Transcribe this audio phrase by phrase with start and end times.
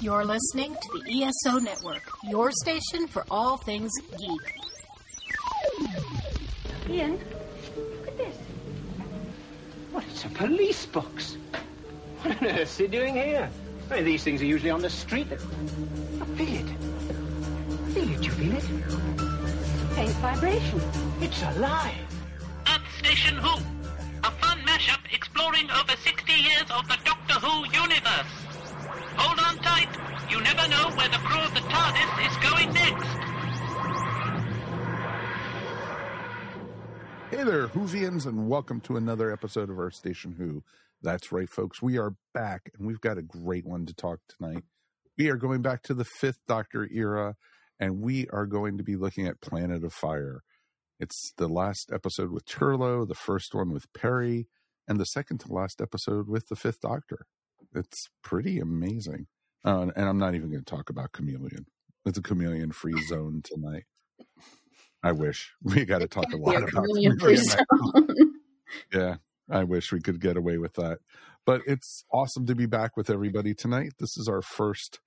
[0.00, 4.54] You're listening to the ESO Network, your station for all things geek.
[6.90, 7.18] Ian,
[7.76, 8.36] look at this.
[9.92, 11.36] What, it's a police box.
[12.22, 13.48] What on earth's he doing here?
[13.90, 15.28] I mean, these things are usually on the street.
[15.32, 16.66] I feel it.
[16.66, 18.24] I feel it.
[18.24, 18.62] You feel it?
[19.94, 20.80] Faint vibration.
[21.20, 21.94] It's alive.
[22.68, 23.58] Earth Station Who,
[24.22, 28.53] a fun mashup exploring over 60 years of the Doctor Who universe.
[30.34, 33.06] You never know where the crew of the TARDIS is going next.
[37.30, 40.64] Hey there, Whovians, and welcome to another episode of Earth Station Who.
[41.02, 41.80] That's right, folks.
[41.80, 44.64] We are back, and we've got a great one to talk tonight.
[45.16, 47.36] We are going back to the fifth Doctor era,
[47.78, 50.42] and we are going to be looking at Planet of Fire.
[50.98, 54.48] It's the last episode with Turlough, the first one with Peri,
[54.88, 57.26] and the second to last episode with the fifth Doctor.
[57.72, 59.28] It's pretty amazing.
[59.64, 61.64] Uh, and I'm not even going to talk about Kamelion.
[62.06, 63.84] It's a Kamelion free zone tonight.
[65.02, 67.20] I wish we got to talk a lot Yeah, about Kamelion.
[67.20, 67.64] free zone.
[68.92, 69.16] Yeah,
[69.50, 70.98] I wish we could get away with that.
[71.46, 73.92] But it's awesome to be back with everybody tonight.
[74.00, 75.00] This is our first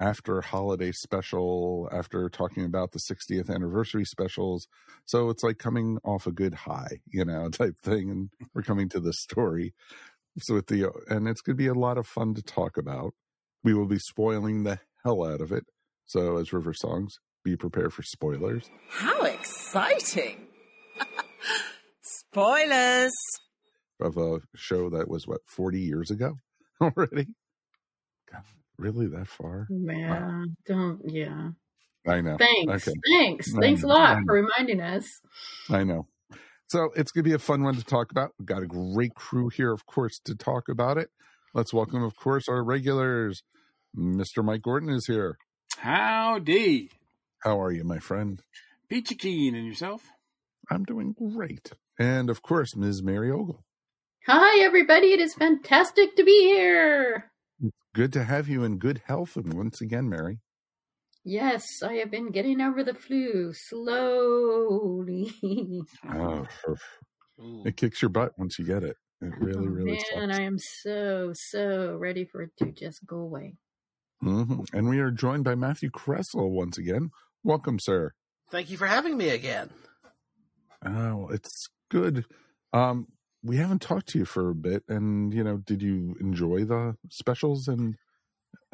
[0.00, 4.66] after holiday special, after talking about the 60th anniversary specials.
[5.06, 8.10] So it's like coming off a good high, you know, type thing.
[8.10, 9.72] And we're coming to the story.
[10.40, 13.14] So with the, and it's going to be a lot of fun to talk about.
[13.64, 15.64] We will be spoiling the hell out of it.
[16.06, 18.70] So as River Songs, be prepared for spoilers.
[18.90, 20.46] How exciting!
[22.02, 23.12] Spoilers!
[24.00, 26.34] of a show that was what 40 years ago
[26.82, 27.28] already
[28.30, 28.42] God,
[28.76, 31.00] really that far Yeah, don't.
[31.04, 31.50] Yeah.
[32.06, 32.88] i know Thanks.
[32.88, 33.46] okay Thanks.
[33.56, 35.06] I Thanks a lot for reminding us.
[35.70, 36.08] i know
[36.68, 39.48] so it's gonna be a fun one to talk about we've got a great crew
[39.48, 41.08] here of course to talk about it
[41.54, 43.44] let's welcome of course our regulars
[43.96, 45.36] mr mike gordon is here
[45.78, 46.90] Howdy.
[47.42, 48.40] how are you my friend
[48.88, 50.02] Peachy keen and yourself?
[50.70, 53.62] i'm doing great and of course ms mary ogle
[54.26, 55.08] Hi, everybody.
[55.12, 57.30] It is fantastic to be here.
[57.94, 60.38] good to have you in good health and once again mary
[61.26, 65.30] Yes, I have been getting over the flu slowly.
[66.10, 66.46] oh
[67.66, 70.38] it kicks your butt once you get it it oh, really Oh, really Man, sucks.
[70.38, 73.56] I am so, so ready for it to just go away.
[74.24, 77.10] Hmm And we are joined by Matthew Kresal once again.
[77.42, 78.12] Welcome, sir.
[78.50, 79.68] Thank you for having me again.
[80.82, 82.24] Oh, it's good.
[82.72, 83.08] Um,
[83.42, 86.96] we haven't talked to you for a bit, and you know, did you enjoy the
[87.10, 87.96] specials and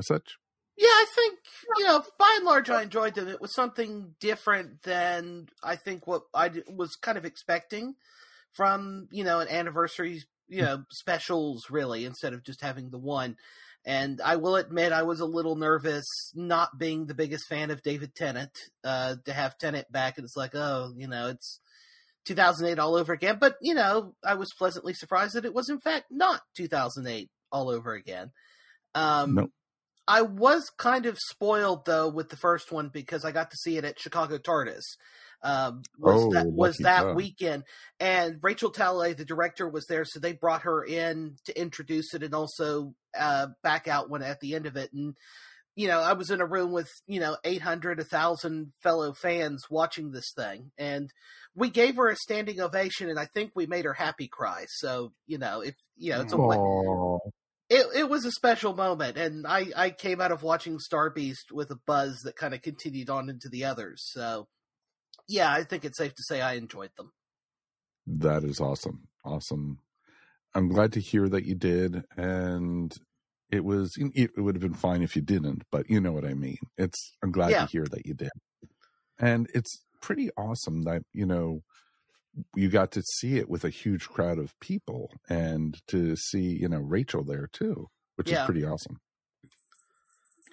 [0.01, 0.37] such?
[0.77, 1.39] Yeah, I think,
[1.79, 3.27] you know, by and large, I enjoyed them.
[3.27, 7.97] It was something different than I think what I was kind of expecting
[8.53, 13.37] from, you know, an anniversary, you know, specials, really, instead of just having the one.
[13.87, 16.05] And I will admit, I was a little nervous
[16.35, 18.51] not being the biggest fan of David Tennant,
[18.85, 20.19] uh, to have Tennant back.
[20.19, 21.61] And it's like, oh, you know, it's
[22.27, 23.39] 2008 all over again.
[23.41, 27.71] But, you know, I was pleasantly surprised that it was, in fact, not 2008 all
[27.71, 28.33] over again.
[28.95, 29.51] Um, Nope.
[30.11, 33.77] I was kind of spoiled though with the first one because I got to see
[33.77, 34.83] it at Chicago TARDIS.
[35.43, 37.17] Um, was Oh, that was that duck.
[37.17, 37.65] weekend,
[37.99, 42.23] and Rachel Talalay, the director, was there, so they brought her in to introduce it
[42.23, 44.93] and also uh, back out when at the end of it.
[44.93, 45.15] And
[45.77, 49.15] you know, I was in a room with you know eight hundred, a thousand fellow
[49.15, 51.11] fans watching this thing, and
[51.55, 54.67] we gave her a standing ovation, and I think we made her happy cry.
[54.69, 56.37] So you know, if you know, it's a
[57.71, 61.53] it it was a special moment, and I I came out of watching Star Beast
[61.53, 64.03] with a buzz that kind of continued on into the others.
[64.13, 64.49] So,
[65.31, 67.13] yeah, I think it's safe to say I enjoyed them.
[68.07, 69.09] That is awesome.
[69.25, 69.79] Awesome.
[70.55, 72.93] I'm glad to hear that you did, and
[73.51, 73.95] it was.
[73.99, 76.59] It would have been fine if you didn't, but you know what I mean.
[76.79, 77.17] It's.
[77.23, 77.59] I'm glad Yeah.
[77.59, 78.31] to hear that you did,
[79.19, 81.63] and it's pretty awesome that you know
[82.57, 86.69] you got to see it with a huge crowd of people, and to see you
[86.69, 88.39] know Rachel there too, which Yeah.
[88.39, 88.99] is pretty awesome.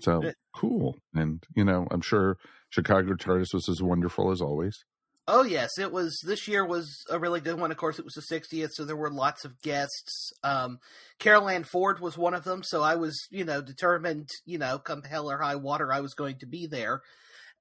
[0.01, 2.37] So cool, and you know I'm sure
[2.69, 4.83] Chicago TARDIS was as wonderful as always.
[5.29, 6.21] Oh yes, it was.
[6.25, 7.69] This year was a really good one.
[7.69, 10.31] Of course, it was the 60th, so there were lots of guests.
[10.41, 10.79] Um,
[11.19, 14.79] Carole Ann Ford was one of them, so I was, you know, determined, you know,
[14.79, 17.01] come hell or high water, I was going to be there.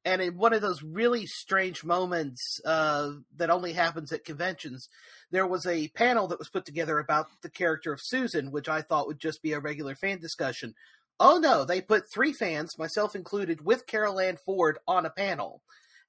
[0.05, 4.88] And in one of those really strange moments uh, that only happens at conventions,
[5.32, 8.82] there was a panel that was put together about the character of Susan, which I
[8.82, 10.75] thought would just be a regular fan discussion.
[11.19, 15.63] Oh no, they put three fans, myself included, with Carole Ann Ford on a panel.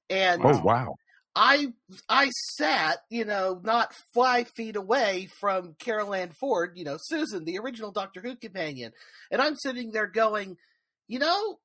[0.09, 0.95] And Oh wow!
[1.36, 1.68] I
[2.09, 7.45] I sat, you know, not five feet away from Carole Ann Ford, you know, Susan,
[7.45, 8.92] the original Doctor Who companion,
[9.31, 10.57] and I'm sitting there going,
[11.07, 11.59] you know,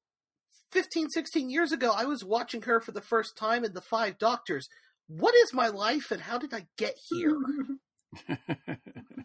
[0.73, 4.19] 15, 16 years ago, I was watching her for the first time in The Five
[4.19, 4.69] Doctors.
[5.09, 7.39] What is my life and how did I get here?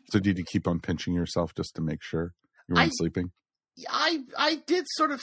[0.10, 2.32] So did you keep on pinching yourself just to make sure
[2.70, 3.32] you weren't I- sleeping?
[3.90, 5.22] I I did sort of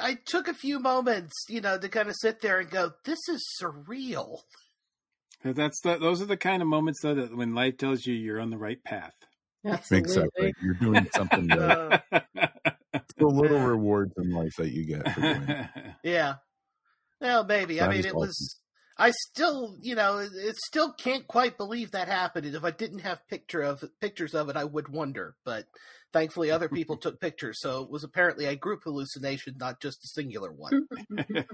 [0.00, 3.20] I took a few moments, you know, to kind of sit there and go, "This
[3.28, 4.40] is surreal."
[5.42, 8.40] That's the, those are the kind of moments though that when life tells you you're
[8.40, 9.12] on the right path.
[9.64, 9.98] Absolutely.
[9.98, 10.54] Exactly.
[10.62, 12.02] You're doing something right.
[12.12, 12.20] Uh,
[12.94, 15.66] It's the little rewards in life that you get for doing it.
[16.04, 16.34] yeah.
[17.20, 17.80] Well, maybe.
[17.80, 18.20] I mean, it awesome.
[18.20, 18.60] was.
[18.96, 22.46] I still, you know, it, it still can't quite believe that happened.
[22.46, 25.34] And if I didn't have picture of pictures of it, I would wonder.
[25.44, 25.66] But
[26.14, 30.08] thankfully, other people took pictures, so it was apparently a group hallucination, not just a
[30.08, 30.88] singular one.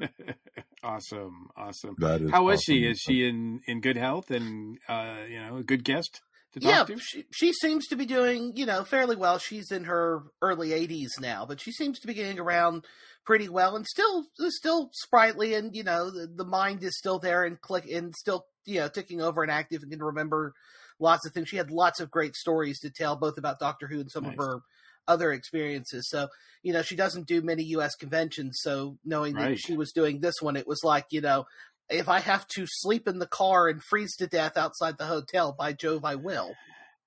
[0.85, 1.97] awesome, awesome.
[1.99, 2.85] That is How is she?
[2.85, 2.93] awesome.
[2.93, 6.21] Is she in in good health and uh, you know a good guest
[6.53, 7.01] to talk yeah, to?
[7.01, 9.39] she, she seems to be doing, you know, fairly well.
[9.39, 12.85] She's in her early 80s now, but she seems to be getting around
[13.25, 17.45] pretty well and still still sprightly and, you know, the, the mind is still there
[17.45, 20.55] and click and still, you know, ticking over and active and can remember
[21.00, 21.49] lots of things.
[21.49, 24.35] She had lots of great stories to tell both about Doctor Who and some of
[24.37, 24.61] her
[25.08, 26.08] other experiences.
[26.08, 26.29] So,
[26.62, 30.37] you know, she doesn't do many US conventions, so knowing that she was doing this
[30.41, 31.47] one, it was like, you know,
[31.88, 35.55] if I have to sleep in the car and freeze to death outside the hotel,
[35.58, 36.55] by Jove, I will.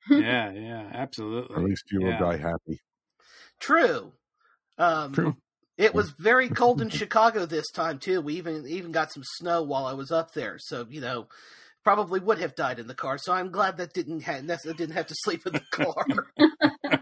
[0.09, 1.55] yeah, yeah, absolutely.
[1.55, 2.81] At least you will die happy.
[3.59, 4.11] True.
[4.77, 5.37] Um, True.
[5.77, 8.21] It was very cold in Chicago this time too.
[8.21, 11.27] We even even got some snow while I was up there, so you know,
[11.83, 13.17] probably would have died in the car.
[13.17, 16.05] So I'm glad that didn't ha- that didn't have to sleep in the car.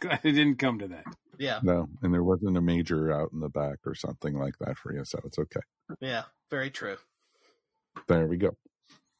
[0.00, 1.04] Glad it didn't come to that.
[1.38, 4.76] yeah, No, and there wasn't a major out in the back or something like that
[4.76, 5.60] for you, so it's okay.
[6.00, 6.96] yeah, very true.
[8.08, 8.56] There we go.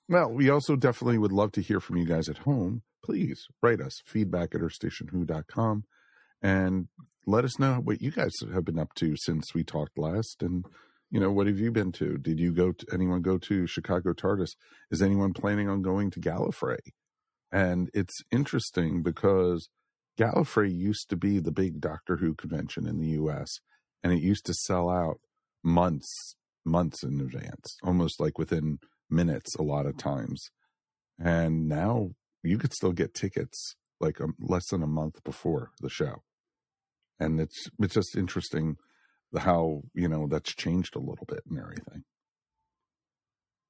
[0.08, 2.82] Well, we also definitely would love to hear from you guys at home.
[3.04, 5.84] Please write us feedback at earthstationwho.com
[6.42, 6.88] and
[7.26, 10.42] let us know what you guys have been up to since we talked last.
[10.42, 10.64] And,
[11.12, 12.16] you know, what have you been to?
[12.16, 14.56] Did you go to anyone go to Chicago TARDIS?
[14.90, 16.78] Is anyone planning on going to Gallifrey?
[17.52, 19.68] And it's interesting because
[20.18, 23.58] Gallifrey used to be the big Doctor Who convention in the US
[24.02, 25.20] and it used to sell out
[25.62, 28.78] months, months in advance, almost like within
[29.10, 30.48] minutes a lot of times.
[31.22, 32.12] And now
[32.42, 36.22] you could still get tickets like um, less than a month before the show.
[37.20, 38.76] And it's it's just interesting
[39.36, 42.04] how, you know, that's changed a little bit and everything.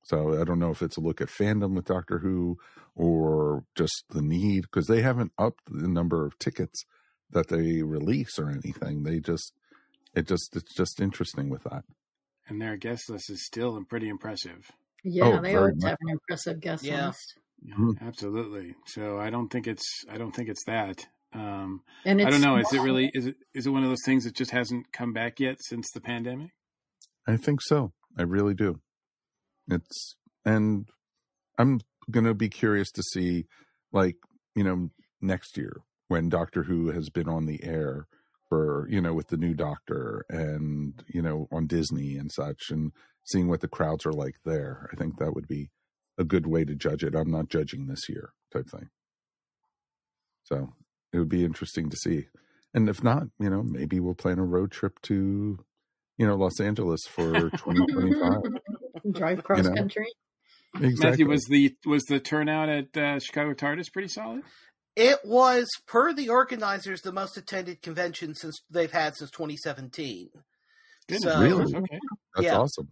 [0.04, 2.58] So I don't know if it's a look at fandom with Doctor Who
[2.96, 6.84] or just the need because they haven't upped the number of tickets
[7.30, 9.04] that they release or anything.
[9.04, 9.52] They just
[10.14, 11.84] it just it's just interesting with that.
[12.48, 14.68] And their guest list is still pretty impressive.
[15.04, 15.90] Yeah, Oh, they very always much.
[15.90, 17.06] have an impressive guest Yeah.
[17.06, 17.34] list.
[17.64, 18.00] Yeah, Mhm.
[18.00, 18.74] Absolutely.
[18.86, 21.06] So I don't think it's I don't think it's that.
[21.34, 22.56] Um, And it's I don't know.
[22.56, 25.12] Is it really is it is it one of those things that just hasn't come
[25.12, 26.50] back yet since the pandemic?
[27.26, 27.92] I think so.
[28.18, 28.80] I really do.
[29.68, 30.88] It's and
[31.58, 31.80] I'm
[32.10, 33.46] going to be curious to see
[33.92, 34.16] like,
[34.54, 34.90] you know,
[35.20, 38.06] next year when Doctor Who has been on the air
[38.48, 42.92] for, you know, with the new doctor and, you know, on Disney and such and
[43.24, 44.90] seeing what the crowds are like there.
[44.92, 45.70] I think that would be
[46.18, 47.14] a good way to judge it.
[47.14, 48.90] I'm not judging this year type thing.
[50.44, 50.74] So,
[51.12, 52.26] it would be interesting to see.
[52.74, 55.58] And if not, you know, maybe we'll plan a road trip to
[56.18, 59.12] you know, Los Angeles for 2025.
[59.12, 59.74] Drive cross know.
[59.74, 60.06] country.
[60.74, 61.10] exactly.
[61.10, 64.42] Matthew, was the was the turnout at uh, Chicago TARDIS pretty solid?
[64.94, 70.28] It was per the organizers the most attended convention since they've had since 2017.
[71.08, 71.74] Goodness So- Really?
[71.74, 71.98] Okay.
[72.36, 72.58] That's yeah.
[72.58, 72.88] awesome.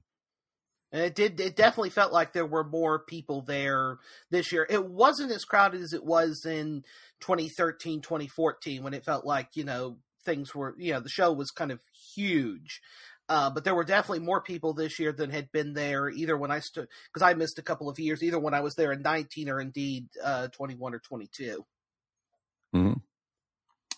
[0.93, 1.39] And it did.
[1.41, 3.99] It definitely felt like there were more people there
[4.31, 4.67] this year.
[4.69, 6.85] It wasn't as crowded as it was in
[7.21, 10.75] 2013, 2014, when it felt like you know things were.
[10.79, 11.81] You know, the show was kind of
[12.15, 12.81] huge.
[13.29, 16.51] Uh, but there were definitely more people this year than had been there either when
[16.51, 19.03] I stood because I missed a couple of years either when I was there in
[19.03, 21.65] 19 or indeed uh, 21 or 22.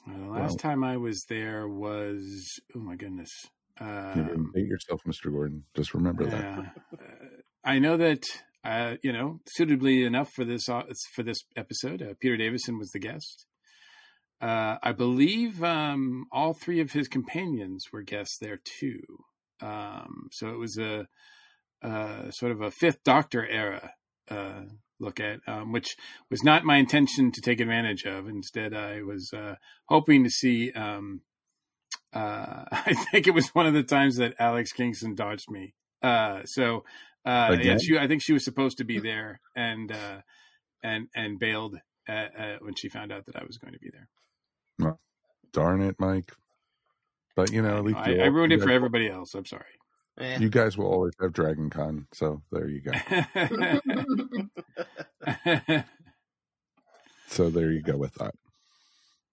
[0.07, 0.59] Uh, the last Wow.
[0.59, 3.47] time I was there was oh my goodness.
[3.81, 5.31] Um, yourself, Mr.
[5.31, 5.65] Gordon.
[5.75, 6.59] Just remember that.
[6.59, 6.63] Uh,
[7.65, 8.25] I know that
[8.65, 10.83] uh, you know suitably enough for this uh,
[11.15, 12.03] for this episode.
[12.03, 13.47] Uh, Peter Davison was the guest.
[14.41, 19.01] Uh, I believe um, all three of his companions were guests there too.
[19.61, 21.07] Um, so it was a,
[21.81, 23.93] uh sort of a Fifth Doctor era
[24.29, 24.63] uh,
[24.99, 25.97] look at, um, which
[26.29, 28.27] was not my intention to take advantage of.
[28.27, 29.55] Instead, I was uh,
[29.87, 30.73] hoping to see.
[32.13, 35.75] Uh, I think it was one of the times that Alex Kingston dodged me.
[36.03, 36.85] Uh, so
[37.25, 40.21] uh, yeah, she, I think she was supposed to be there and uh,
[40.83, 41.79] and and bailed
[42.09, 44.09] at, uh, when she found out that I was going to be there.
[45.53, 46.33] Darn it, Mike.
[47.37, 49.35] But you know, at least I, I ruined it for guys- everybody else.
[49.35, 49.65] I'm sorry.
[50.19, 50.39] Eh.
[50.39, 52.93] You guys will always have Dragon Con, so there you go.
[57.33, 58.35] So there you go with that.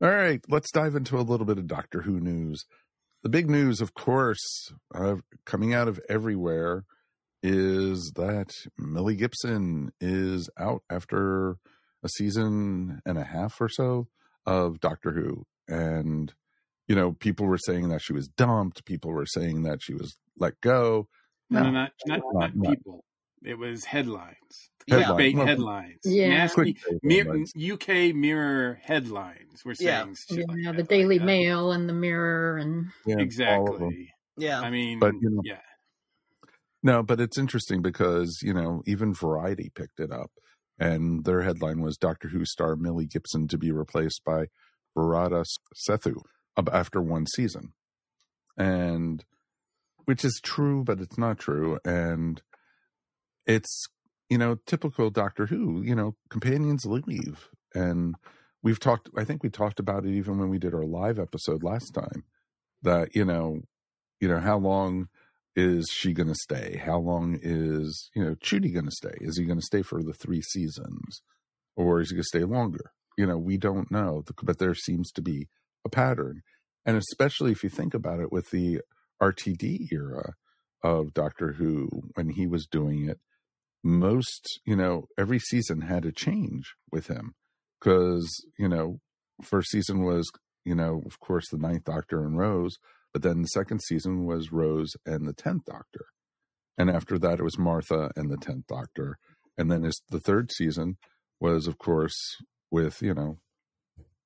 [0.01, 2.65] All right, let's dive into a little bit of Doctor Who news.
[3.23, 6.85] The big news, of course, uh, coming out of everywhere
[7.43, 11.57] is that Millie Gibson is out after
[12.01, 14.07] a season and a half or so
[14.45, 15.45] of Doctor Who.
[15.67, 16.33] And,
[16.87, 18.85] you know, people were saying that she was dumped.
[18.85, 21.09] People were saying that she was let go.
[21.49, 23.03] no, No, not not, not not- people.
[23.43, 24.69] It was headlines.
[24.87, 25.03] Yeah.
[25.03, 25.99] Clickbait Well, headlines.
[26.03, 26.29] Yeah.
[26.29, 27.53] Nasty Clickbait mir- headlines.
[27.55, 29.61] UK Mirror headlines.
[29.63, 31.25] We're saying shit like yeah, that, the like Daily that.
[31.25, 33.89] Mail and the Mirror and Yeah, all of them.
[33.89, 34.13] Exactly.
[34.37, 34.61] Yeah.
[34.61, 35.59] I mean, But, you know, yeah.
[36.81, 40.31] No, but it's interesting because, you know, even Variety picked it up
[40.79, 44.45] and their headline was Doctor Who star Millie Gibson to be replaced by
[44.97, 45.45] Varada
[45.89, 46.15] Sethu
[46.71, 47.73] after one season.
[48.57, 49.23] And
[50.05, 51.79] which is true, but it's not true.
[51.85, 52.41] And
[53.49, 53.87] it's,
[54.29, 57.49] you know, typical Doctor Who, you know, companions leave.
[57.73, 58.15] And
[58.61, 61.63] we've talked, I think we talked about it even when we did our live episode
[61.63, 62.23] last time
[62.83, 63.61] that, you know,
[64.21, 65.07] you know, how long
[65.55, 66.79] is she going to stay?
[66.85, 69.17] How long is, you know, Ncuti going to stay?
[69.19, 71.21] Is he going to stay for the three seasons
[71.75, 72.91] or is he going to stay longer?
[73.17, 75.47] You know, we don't know, but there seems to be
[75.83, 76.43] a pattern.
[76.85, 78.81] And especially if you think about it with the
[79.21, 80.33] RTD era
[80.83, 83.19] of Doctor Who, when he was doing it,
[83.83, 87.33] most, you know, every season had a change with him
[87.79, 88.99] because, you know,
[89.41, 90.29] first season was,
[90.65, 92.77] you know, of course, the Ninth Doctor and Rose,
[93.13, 96.05] but then the second season was Rose and the Tenth Doctor,
[96.77, 99.17] and after that it was Martha and the Tenth Doctor,
[99.57, 100.97] and then his, the third season
[101.39, 102.37] was, of course,
[102.69, 103.39] with you know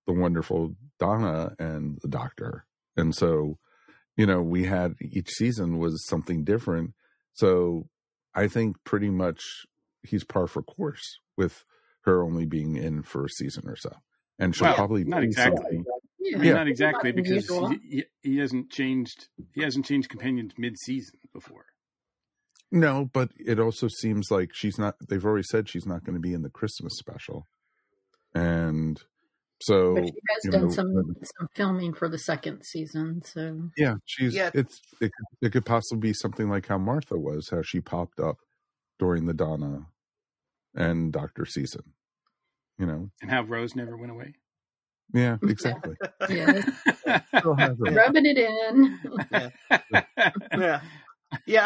[0.06, 2.66] the wonderful Donna and the Doctor,
[2.98, 3.58] and so
[4.18, 6.94] you know we had each season was something different.
[7.34, 7.88] So
[8.36, 9.66] I think pretty much
[10.04, 11.64] he's par for course with
[12.02, 13.92] her only being in for a season or so,
[14.40, 15.62] and she'll Well, probably not exactly.
[15.62, 15.86] something-
[16.20, 16.54] yeah, I mean, Yeah.
[16.54, 19.28] not exactly Not because he, he, he hasn't changed.
[19.54, 21.66] He hasn't changed companions mid-season before.
[22.72, 24.96] No, but it also seems like she's not.
[25.08, 27.48] They've already said she's not going to be in the Christmas special,
[28.34, 29.02] and
[29.64, 33.22] so but she has done know, some um, some filming for the second season.
[33.26, 34.36] So yeah, she's.
[34.36, 34.50] Yeah.
[34.54, 35.12] It's it.
[35.14, 38.38] could- It could possibly be something like how Martha was, how she popped up
[39.00, 39.88] during the Donna
[40.76, 41.84] and Doctor season.
[42.80, 44.34] You know, And how Rose never went away.
[45.14, 45.96] yeah, exactly.
[46.30, 46.62] yeah,
[47.38, 49.00] Still has her- rubbing it in.
[49.32, 49.50] yeah.
[50.58, 50.82] Yeah,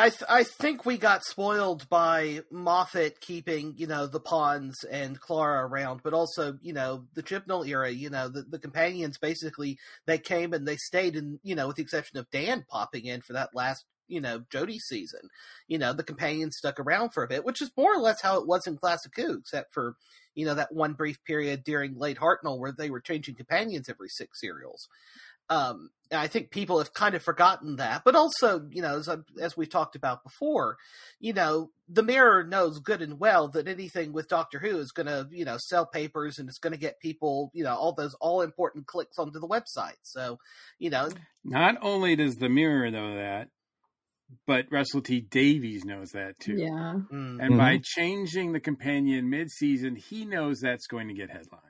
[0.01, 5.19] I th- I think we got spoiled by Moffat keeping you know the Ponds and
[5.19, 7.89] Clara around, but also you know the Chibnall era.
[7.89, 11.77] You know the the companions basically they came and they stayed, and you know with
[11.77, 15.29] the exception of Dan popping in for that last you know Jodie season,
[15.67, 18.39] you know the companions stuck around for a bit, which is more or less how
[18.39, 19.95] it was in Classic Who, except for
[20.35, 24.09] you know that one brief period during late Hartnell where they were changing companions every
[24.09, 24.87] six serials.
[25.49, 29.09] Um, and I think people have kind of forgotten that, but also, you know, as,
[29.39, 30.77] as we've talked about before,
[31.19, 35.07] you know, the Mirror knows good and well that anything with Doctor Who is going
[35.07, 38.13] to, you know, sell papers and it's going to get people, you know, all those
[38.21, 39.97] all important clicks onto the website.
[40.03, 40.39] So,
[40.79, 41.09] you know,
[41.43, 43.49] Not only does the Mirror know that,
[44.45, 46.55] but Russell T Davies knows that too.
[46.57, 51.63] Yeah, mm, And by changing the companion mid-season, he knows that's going to get headlines.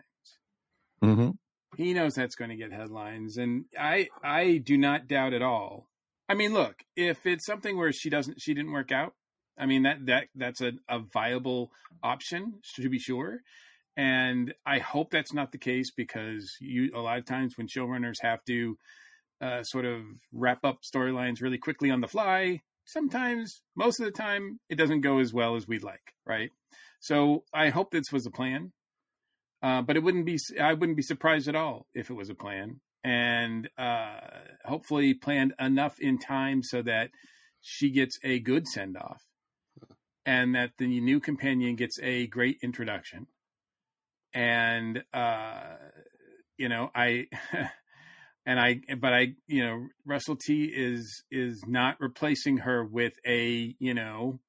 [1.01, 1.29] hmm
[1.77, 5.87] He knows that's going to get headlines, and I I do not doubt at all.
[6.27, 9.13] I mean, look, if it's something where she doesn't she didn't work out,
[9.59, 11.69] I mean that that that's a, a viable
[12.01, 13.41] option to be sure.
[13.95, 18.21] And I hope that's not the case because you a lot of times when showrunners
[18.21, 18.75] have to
[19.39, 20.01] uh, sort of
[20.33, 25.01] wrap up storylines really quickly on the fly, sometimes most of the time it doesn't
[25.01, 26.49] go as well as we'd like, right?
[27.01, 28.71] So I hope this was a plan.
[29.61, 32.35] Uh, but it wouldn't be I wouldn't be surprised at all if it was a
[32.35, 34.19] plan, and uh,
[34.63, 37.09] hopefully planned enough in time so that
[37.61, 39.21] she gets a good send off,
[40.25, 43.25] and that the new companion gets a great introduction,
[44.33, 45.75] and uh,
[46.57, 47.27] you know I.
[48.49, 53.75] And I, but I, you know, Russell T is is not replacing her with a,
[53.77, 54.39] you know,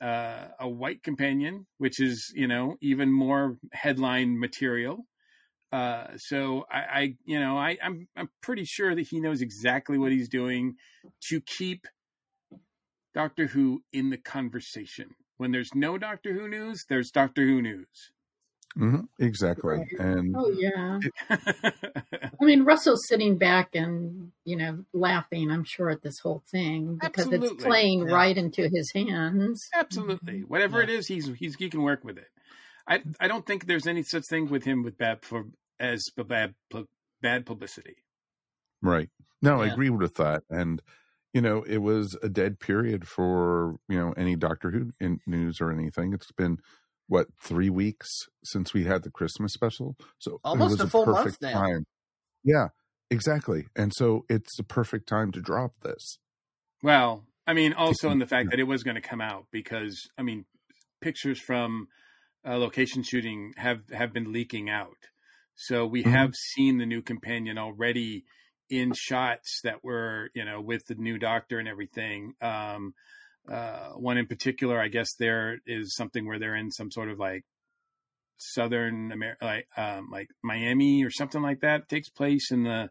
[0.00, 5.06] uh, a white companion, which is you know even more headline material.
[5.72, 9.98] Uh, so I, I, you know, I, I'm I'm pretty sure that he knows exactly
[9.98, 10.76] what he's doing
[11.28, 11.86] to keep
[13.14, 15.10] Doctor Who in the conversation.
[15.38, 18.12] When there's no Doctor Who news, there's Doctor Who news.
[18.76, 19.76] Hmm exactly.
[19.78, 19.86] Right.
[19.98, 21.00] And Oh yeah.
[22.40, 25.50] I mean, Russell's sitting back and you know laughing.
[25.50, 27.48] I'm sure at this whole thing because Absolutely.
[27.48, 28.14] it's playing Yeah.
[28.14, 29.66] right into his hands.
[29.74, 32.28] Absolutely, whatever it is, he's he's he can work with it.
[32.86, 35.46] I I don't think there's any such thing with him with bad for
[35.80, 36.54] as bad
[37.22, 37.96] bad publicity.
[38.82, 39.08] Right.
[39.42, 40.42] No, I agree with that.
[40.50, 40.82] And,
[41.32, 45.60] you know, it was a dead period for, you know, any Doctor Who in news
[45.60, 46.12] or anything.
[46.12, 46.58] It's been,
[47.08, 48.08] what, three weeks
[48.44, 49.96] since we had the Christmas special?
[50.18, 51.68] So Almost it was a full month perfect now.
[51.68, 51.84] time.
[52.44, 52.68] Yeah,
[53.10, 53.68] exactly.
[53.76, 56.18] And so it's the perfect time to drop this.
[56.82, 60.08] Well, I mean, also in the fact that it was going to come out because
[60.18, 60.46] I mean,
[61.00, 61.88] pictures from
[62.46, 64.98] uh, location shooting have have been leaking out,
[65.56, 66.04] so we Mhm.
[66.04, 68.26] have seen the new companion already
[68.70, 72.34] in shots that were you know with the new doctor and everything.
[72.40, 72.94] Um,
[73.50, 77.18] uh, one in particular, I guess there is something where they're in some sort of
[77.18, 77.44] like
[78.38, 81.82] southern America, like um, like Miami or something like that.
[81.82, 82.90] It takes place in the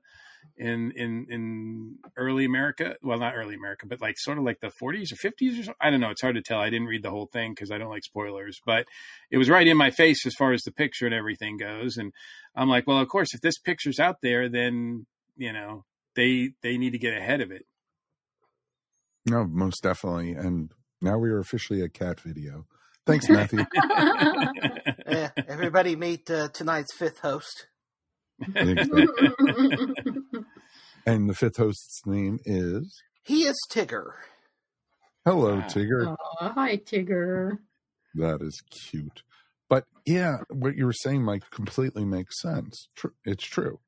[0.58, 2.96] in in in early America.
[3.02, 5.76] Well, not early America, but like sort of like the 40s or 50s or something.
[5.82, 6.12] I don't know.
[6.12, 6.60] It's hard to tell.
[6.60, 8.60] I didn't read the whole thing because I don't like spoilers.
[8.66, 8.86] But
[9.32, 11.98] it was right in my face as far as the picture and everything goes.
[11.98, 12.14] And
[12.56, 15.84] I'm like, well, of course, if this picture's out there, then you know
[16.16, 17.66] they they need to get ahead of it.
[19.26, 20.34] No, most definitely.
[20.34, 22.66] And now we are officially a cat video.
[23.06, 23.66] Thanks, Matthew.
[25.08, 27.68] Yeah, everybody meet uh, tonight's fifth host.
[28.56, 29.08] Exactly.
[31.06, 34.12] and the fifth host's name is He is Tigger.
[35.26, 35.68] Hello, Wow.
[35.68, 36.16] Tigger.
[36.42, 37.60] Aw, hi, Tigger.
[38.16, 39.24] That is cute.
[39.70, 42.88] But yeah, what you were saying, Mike, completely makes sense.
[43.24, 43.80] It's true.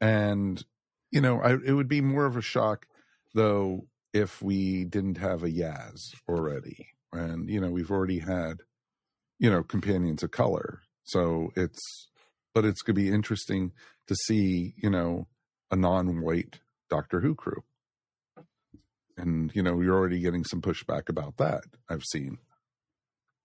[0.00, 0.64] And,
[1.10, 2.86] you know, I, it would be more of a shock,
[3.34, 5.98] though, if we didn't have a Yaz
[6.28, 6.88] already.
[7.12, 8.62] And, you know, we've already had,
[9.38, 10.80] you know, companions of color.
[11.04, 12.08] So it's,
[12.54, 13.72] but it's going to be interesting
[14.08, 15.28] to see, you know,
[15.70, 16.60] a non white
[16.90, 17.62] Doctor Who crew.
[19.16, 22.38] And, you know, you're already getting some pushback about that, I've seen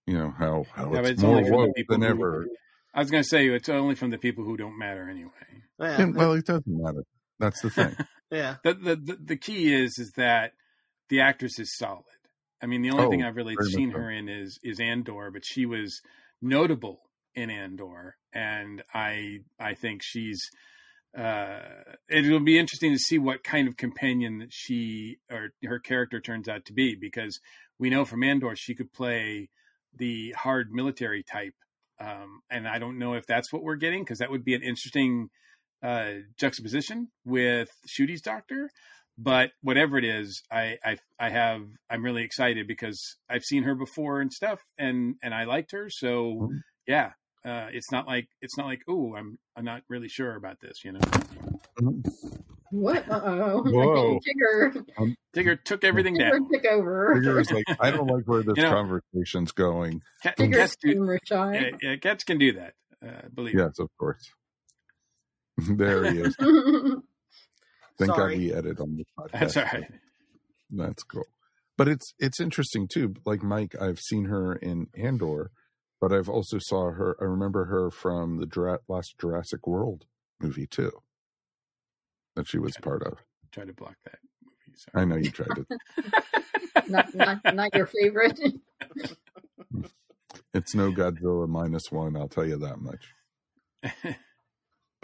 [0.06, 2.24] you know how how Yeah, it's, it's more only from the woke people than who-
[2.24, 2.46] ever.
[2.96, 5.32] I was going to say it's only from the people who don't matter anyway.
[5.80, 7.02] Yeah, And, well, it doesn't matter.
[7.40, 7.96] That's the thing.
[8.34, 8.56] yeah.
[8.64, 10.52] the, the the the key is is that
[11.08, 12.04] the actress is solid.
[12.62, 15.44] I mean, the only Oh, thing I've really seen her in is is Andor, but
[15.44, 16.00] she was
[16.40, 17.00] notable
[17.34, 20.40] in Andor, and I I think she's.
[21.16, 21.60] Uh,
[22.08, 26.20] it will be interesting to see what kind of companion that she or her character
[26.20, 27.38] turns out to be, because
[27.78, 29.48] we know from Andor she could play
[29.96, 31.54] the hard military type,
[32.00, 34.62] um, and I don't know if that's what we're getting, because that would be an
[34.62, 35.28] interesting
[35.82, 38.70] uh, juxtaposition with Ncuti's Doctor.
[39.16, 43.76] But whatever it is, I, I I have I'm really excited because I've seen her
[43.76, 45.88] before and stuff, and and I liked her.
[45.88, 46.58] So Mhm.
[46.88, 47.10] yeah,
[47.44, 50.84] uh, it's not like it's not like oh I'm I'm not really sure about this,
[50.84, 51.00] you know.
[52.70, 53.08] What?
[53.08, 53.62] Uh oh.
[53.66, 54.18] Whoa.
[54.18, 54.84] Tigger.
[55.36, 56.48] Tigger took everything Tigger down.
[56.52, 57.14] took over.
[57.16, 60.00] Tigger is like, I don't like where this You know- conversation's going.
[60.24, 61.54] Cat, Tigger's cats, do, camera shy.
[61.54, 62.74] yeah, yeah, cats can do that.
[63.00, 63.62] Uh, believe me.
[63.62, 64.28] Yes, of course.
[65.76, 66.36] there he is.
[67.98, 68.34] Thank Sorry.
[68.34, 69.40] God we edit on the podcast.
[69.40, 69.90] That's all right.
[70.70, 71.26] That's cool.
[71.76, 73.14] But it's it's interesting too.
[73.24, 75.50] Like Mike, I've seen her in Andor,
[76.00, 77.16] but I've also saw her.
[77.20, 80.04] I remember her from the Jura- last Jurassic World
[80.40, 80.92] movie too,
[82.36, 83.18] that she was part of.
[83.52, 84.76] Try to block that movie.
[84.76, 85.02] Sorry.
[85.02, 86.88] I know you tried it.
[86.88, 88.40] not, not, not your favorite.
[90.52, 92.16] It's no Godzilla minus one.
[92.16, 93.94] I'll tell you that much.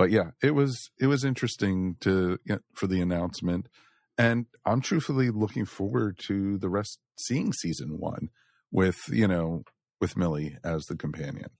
[0.00, 3.68] But yeah, it was it was interesting to know, for the announcement,
[4.16, 8.30] and I'm truthfully looking forward to the rest seeing season one
[8.72, 9.62] with you know
[10.00, 11.50] with Millie as the companion.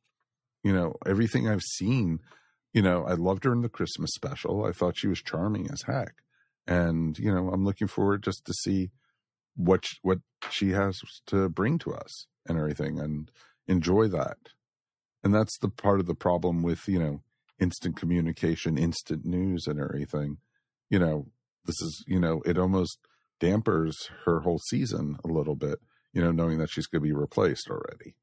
[0.65, 2.21] You know everything I've seen.
[2.73, 4.65] You know I loved her in the Christmas special.
[4.65, 6.15] I thought she was charming as heck,
[6.67, 8.91] and you know I'm looking forward just to see
[9.55, 13.31] what sh- what she has to bring to us and everything, and
[13.69, 14.39] enjoy that.
[15.23, 17.21] And that's the part of the problem with you know
[17.61, 20.39] instant communication, instant news, and everything.
[20.89, 21.27] You know,
[21.65, 22.99] this is, you know, it almost
[23.39, 25.79] dampers her whole season a little bit,
[26.13, 28.17] you know, knowing that she's going to be replaced already.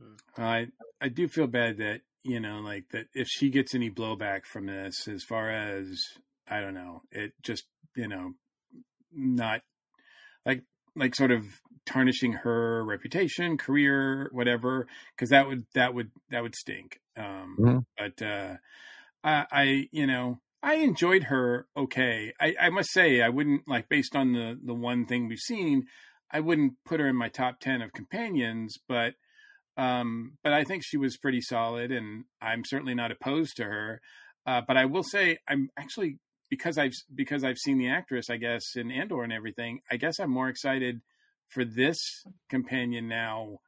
[0.00, 0.42] Hmm.
[0.42, 0.66] I
[1.00, 4.66] I do feel bad that you know like that if she gets any blowback from
[4.66, 6.04] this as far as
[6.48, 7.64] I don't know it just
[7.96, 8.32] you know
[9.12, 9.62] not
[10.46, 10.62] like
[10.96, 11.44] like sort of
[11.86, 17.84] tarnishing her reputation career whatever because that would that would that would stink um Mhm.
[17.98, 18.56] but uh
[19.24, 23.88] I, I you know I enjoyed her okay I I must say I wouldn't like
[23.88, 25.84] based on the the one thing we've seen
[26.30, 29.14] I wouldn't put her in my top 10 of companions but
[29.76, 34.00] Um, but I think she was pretty solid, and I'm certainly not opposed to her.
[34.46, 36.18] Uh, but I will say, I'm actually
[36.52, 39.80] because I've because I've seen the actress, I guess, in Andor and everything.
[39.90, 41.00] I guess I'm more excited
[41.48, 43.60] for this companion now.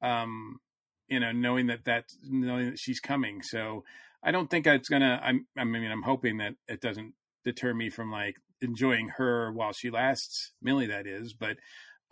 [0.00, 0.60] Um,
[1.08, 3.42] you know, knowing that that knowing that she's coming.
[3.42, 3.82] So
[4.22, 5.20] I don't think it's gonna.
[5.20, 5.48] I'm.
[5.56, 9.90] I mean, I'm hoping that it doesn't deter me from like enjoying her while she
[9.90, 10.52] lasts.
[10.62, 11.56] Millie, that is, but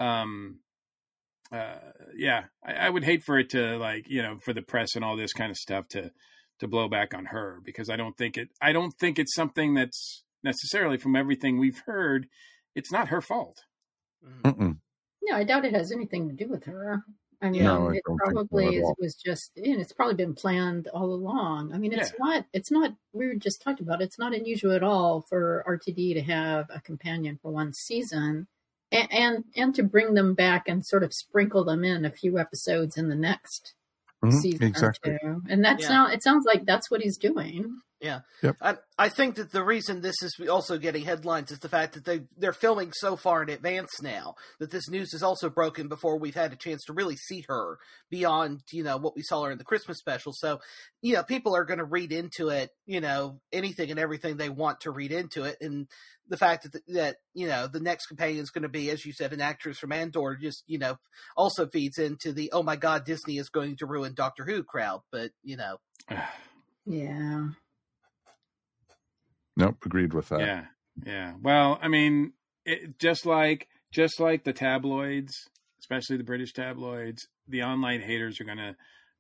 [0.01, 0.59] um
[1.53, 1.77] uh,
[2.17, 5.05] yeah, I, I, would hate for it to like you know for the press and
[5.05, 6.11] all this kind of stuff to
[6.61, 9.75] to blow back on her because I don't think it I don't think it's something
[9.75, 12.29] that's necessarily from everything we've heard.
[12.75, 13.63] It's not her fault.
[14.25, 14.43] Mm.
[14.43, 14.77] Mm-mm.
[15.23, 17.03] No, I doubt it has anything to do with her.
[17.43, 21.75] I mean, no, it probably so was just, and it's probably been planned all along.
[21.75, 22.25] I mean, it's yeah.
[22.25, 26.15] not, it's not, we were just talked about, it's not unusual at all for RTD
[26.15, 28.47] to have a companion for one season
[28.91, 32.39] and, and, and to bring them back and sort of sprinkle them in a few
[32.39, 33.75] episodes in the next
[34.29, 35.13] mm-hmm, season exactly.
[35.13, 35.43] or two.
[35.49, 36.11] And that's yeah.
[36.11, 37.81] it sounds like that's what he's doing.
[38.01, 38.21] Yeah.
[38.43, 38.57] Yep.
[38.61, 42.05] I, I think that the reason this is also getting headlines is the fact that
[42.05, 46.19] they they're filming so far in advance now that this news is also broken before
[46.19, 47.79] we've had a chance to really see her
[48.11, 50.33] beyond you know what we saw her in the Christmas special.
[50.35, 50.61] So
[51.01, 54.51] you know people are going to read into it you know anything and everything they
[54.51, 55.89] want to read into it, and
[56.29, 59.15] the fact that that you know the next companion is going to be as you
[59.15, 60.99] said an actress from Andor just you know
[61.35, 65.01] also feeds into the oh my god Disney is going to ruin Doctor Who crowd,
[65.11, 65.79] but you know.
[66.85, 67.47] yeah.
[69.57, 70.41] Nope, agreed with that.
[70.41, 70.65] Yeah,
[71.05, 71.35] yeah.
[71.41, 72.33] Well, I mean,
[72.65, 75.49] it, just like just like the tabloids,
[75.81, 78.77] especially the British tabloids, the online haters are gonna,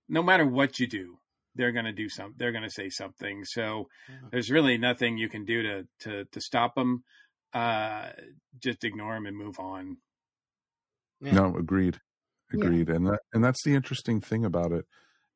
[0.09, 1.19] no matter what you do,
[1.55, 2.35] they're gonna do some.
[2.37, 3.45] They're gonna say something.
[3.45, 4.29] So yeah.
[4.31, 7.05] there's really nothing you can do to to to stop them.
[7.55, 8.11] Uh,
[8.63, 9.97] just ignore them and move on.
[11.21, 11.33] Yeah.
[11.33, 11.99] No, agreed,
[12.53, 12.97] agreed, yeah.
[12.97, 14.85] and that and that's the interesting thing about it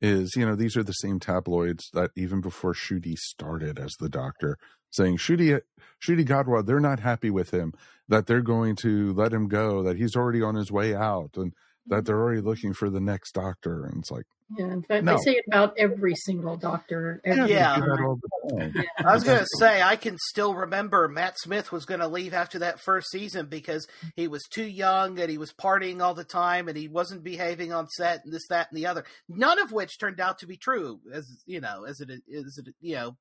[0.01, 4.09] is you know these are the same tabloids that even before Ncuti started as the
[4.09, 4.57] doctor
[4.89, 5.59] saying Ncuti
[6.03, 7.73] Ncuti Gatwa they're not happy with him
[8.07, 11.53] that they're going to let him go that he's already on his way out and
[11.87, 12.05] that mm-hmm.
[12.05, 14.25] they're already looking for the next doctor and it's like
[14.57, 15.15] yeah, in fact, no.
[15.15, 17.21] they say it about every single doctor.
[17.23, 18.67] Every yeah, yeah.
[18.97, 22.33] I was going to say I can still remember Matt Smith was going to leave
[22.33, 24.11] after that first season because mm.
[24.15, 27.71] he was too young and he was partying all the time and he wasn't behaving
[27.71, 29.05] on set and this, that, and the other.
[29.29, 32.73] None of which turned out to be true, as you know, as it is, it
[32.81, 33.15] you know,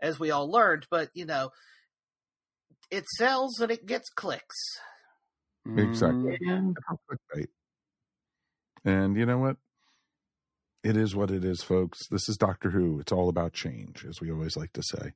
[0.00, 0.86] as we all learned.
[0.90, 1.50] But you know,
[2.90, 4.56] it sells and it gets clicks.
[5.76, 6.38] Exactly.
[6.40, 6.60] Yeah.
[8.84, 9.56] And you know what?
[10.84, 12.06] It is what it is, folks.
[12.08, 13.00] This is Doctor Who.
[13.00, 15.14] It's all about change, as we always like to say.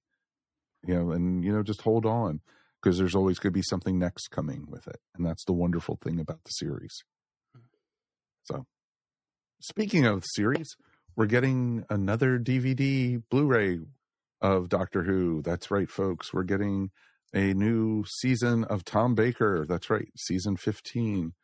[0.84, 2.40] You know, and you know, just hold on
[2.82, 5.98] because there's always going to be something next coming with it, and that's the wonderful
[6.02, 7.04] thing about the series.
[8.42, 8.66] So,
[9.60, 10.74] speaking of the series,
[11.14, 13.78] we're getting another DVD Blu-ray
[14.40, 15.42] of Doctor Who.
[15.42, 16.34] That's right, folks.
[16.34, 16.90] We're getting
[17.32, 19.64] a new season of Tom Baker.
[19.68, 21.34] That's right, season 15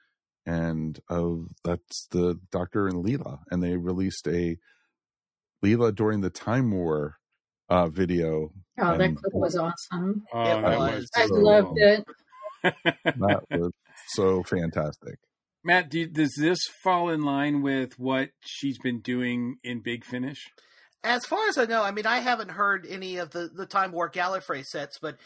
[0.49, 4.57] and of that's the Doctor and Leela, and they released a
[5.63, 7.17] Leela during the Time War
[7.69, 8.51] uh, video.
[8.81, 10.25] Oh, and, that clip was awesome!
[10.33, 11.11] Oh, it was.
[11.15, 12.05] I so, loved it.
[12.63, 13.73] that was
[14.09, 15.19] so fantastic.
[15.65, 20.47] Matt, do, does this fall in line with what she's been doing in Big Finish?
[21.05, 23.93] As far as I know, I mean, I haven't heard any of the, the Time
[23.93, 25.17] War Gallifrey sets, but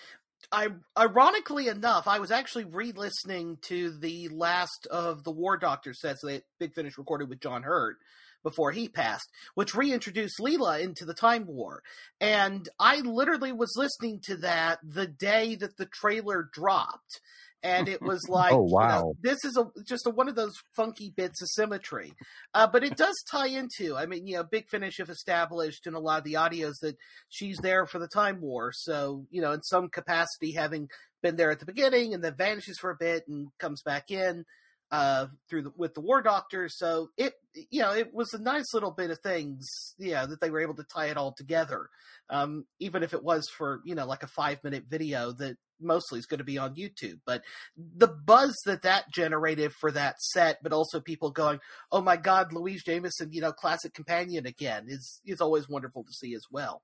[0.50, 6.22] I ironically enough, I was actually re-listening to the last of the War Doctor sets
[6.22, 7.98] that Big Finish recorded with John Hurt
[8.42, 11.82] before he passed, which reintroduced Leela into the Time War.
[12.20, 17.20] And I literally was listening to that the day that the trailer dropped
[17.62, 20.34] and it was like, oh wow, you know, this is a just a, one of
[20.34, 22.12] those funky bits of symmetry.
[22.54, 25.94] Uh, but it does tie into, I mean, you know, Big Finish have established in
[25.94, 26.96] a lot of the audios that
[27.28, 30.88] she's there for the Time War, so you know, in some capacity, having
[31.22, 34.44] been there at the beginning and then vanishes for a bit and comes back in
[34.92, 36.68] uh, through the, with the War Doctor.
[36.68, 37.32] So it,
[37.70, 39.66] you know, it was a nice little bit of things,
[39.98, 41.88] yeah, that they were able to tie it all together.
[42.28, 46.18] Um, even if it was for you know like a five minute video that mostly
[46.18, 47.20] is going to be on YouTube.
[47.26, 47.42] But
[47.76, 52.52] the buzz that that generated for that set, but also people going, "Oh my God,
[52.52, 56.82] Louise Jameson, you know, classic companion again," is is always wonderful to see as well.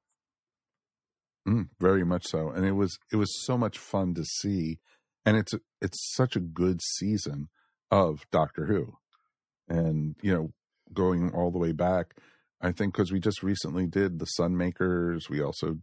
[1.48, 4.80] Mm, very much so, and it was it was so much fun to see,
[5.24, 7.48] and it's it's such a good season
[7.90, 8.98] of Doctor Who,
[9.68, 10.52] and you know,
[10.92, 12.14] going all the way back.
[12.60, 15.78] I think because we just recently did the Sunmakers, we also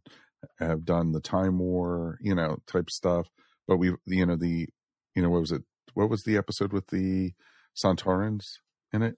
[0.60, 3.30] have done the Time War, you know, type stuff.
[3.68, 4.68] But we, you know, the,
[5.16, 5.64] you know, what was it?
[5.94, 7.32] What was the episode with the
[7.76, 8.46] Sontarans
[8.92, 9.18] in it?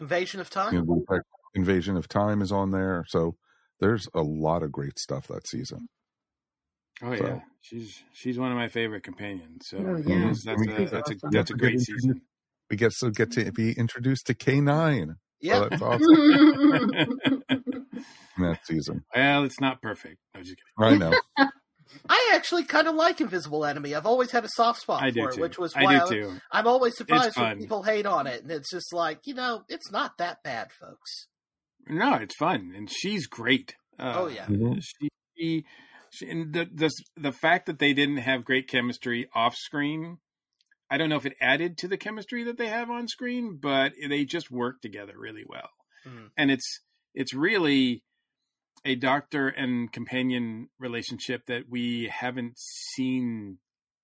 [0.00, 0.74] Invasion of Time.
[0.74, 1.20] You know,
[1.54, 3.36] Invasion of Time is on there, so
[3.80, 5.88] there's a lot of great stuff that season.
[7.02, 7.24] Oh so.
[7.24, 9.68] yeah, she's she's one of my favorite companions.
[9.68, 10.26] So oh, yeah.
[10.26, 12.22] that's, that's, a, that's, a, that's a great season.
[12.70, 15.16] We get to get to be introduced to K nine.
[15.40, 17.39] Yeah, so that's awesome.
[18.38, 19.04] that season.
[19.14, 20.18] Well, it's not perfect.
[20.34, 20.42] I,
[20.78, 21.12] I know.
[22.08, 23.94] I actually kind of like Invisible Enemy.
[23.94, 25.40] I've always had a soft spot I for it, too.
[25.40, 25.96] which was why
[26.52, 28.42] I am always surprised when people hate on it.
[28.42, 31.26] And it's just like, you know, it's not that bad, folks.
[31.88, 33.74] No, it's fun, and she's great.
[33.98, 34.78] Uh, oh yeah, mm-hmm.
[34.78, 35.64] she,
[36.10, 40.18] she, and the the the fact that they didn't have great chemistry off screen.
[40.90, 43.92] I don't know if it added to the chemistry that they have on screen, but
[44.08, 45.70] they just work together really well.
[46.06, 46.26] Mm-hmm.
[46.36, 46.80] And it's
[47.14, 48.02] it's really
[48.84, 53.58] a doctor and companion relationship that we haven't seen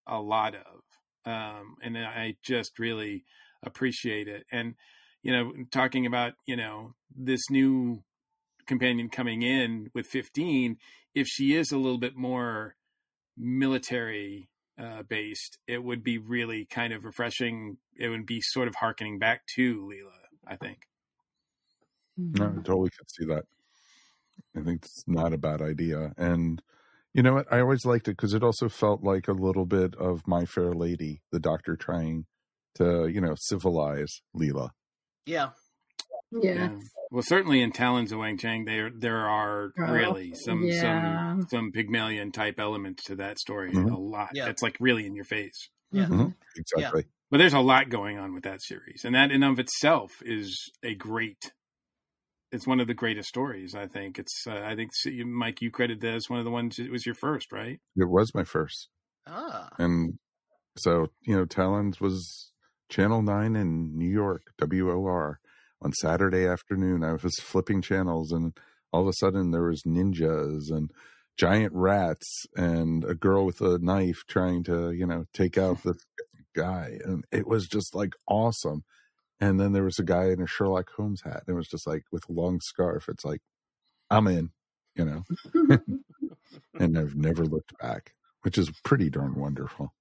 [0.07, 0.83] a lot of.
[1.25, 3.25] Um, and I just really
[3.65, 4.45] appreciate it.
[4.53, 4.75] And,
[5.23, 8.03] you know, talking about, you know, this new
[8.67, 10.77] companion coming in with 15,
[11.15, 12.77] if she is a little bit more
[13.37, 17.79] military uh, based, it would be really kind of refreshing.
[17.97, 20.79] It would be sort of harkening back to Leela, I think.
[22.17, 23.45] No, I totally can see that.
[24.57, 26.13] I think it's not a bad idea.
[26.17, 26.63] And
[27.13, 27.53] you know what?
[27.53, 30.73] I always liked it because it also felt like a little bit of My Fair
[30.73, 32.27] Lady, the doctor trying
[32.77, 34.71] to, you know, civilize Leela.
[35.25, 35.51] Yeah.
[36.31, 36.53] Yeah.
[36.53, 36.71] yeah.
[37.11, 40.81] Well, certainly in Talons of Weng-Chiang, there there are oh, really some yeah.
[40.81, 43.73] some some Pygmalion type elements to that story.
[43.73, 43.93] Mm-hmm.
[43.93, 44.31] A lot.
[44.35, 44.49] Yeah.
[44.49, 45.69] It's like really in your face.
[45.93, 46.07] Yeah.
[46.07, 46.29] Mm-hmm.
[46.57, 47.03] Exactly.
[47.03, 47.11] Yeah.
[47.31, 50.71] But there's a lot going on with that series, and that in of itself is
[50.83, 51.53] a great
[52.53, 53.75] it's one of the greatest stories.
[53.75, 54.47] I think it's.
[54.47, 54.91] Uh, I think
[55.27, 56.79] Mike, you credit that as one of the ones.
[56.79, 57.79] It was your first, right?
[57.97, 58.89] It was my first.
[59.27, 59.69] Ah.
[59.79, 60.19] And
[60.77, 62.53] so you know, Talons was
[62.89, 65.41] Channel Nine in New York, WOR,
[65.83, 67.03] on Saturday afternoon.
[67.03, 68.57] I was flipping channels, and
[68.93, 70.91] all of a sudden there was ninjas and
[71.37, 75.95] giant rats and a girl with a knife trying to you know take out the
[76.55, 78.85] guy, and it was just like awesome.
[79.41, 81.43] And then there was a guy in a Sherlock Holmes hat.
[81.47, 83.09] And it was just like with a long scarf.
[83.09, 83.41] It's like,
[84.11, 84.51] I'm in,
[84.95, 85.25] you know.
[86.79, 89.93] and I've never looked back, which is pretty darn wonderful.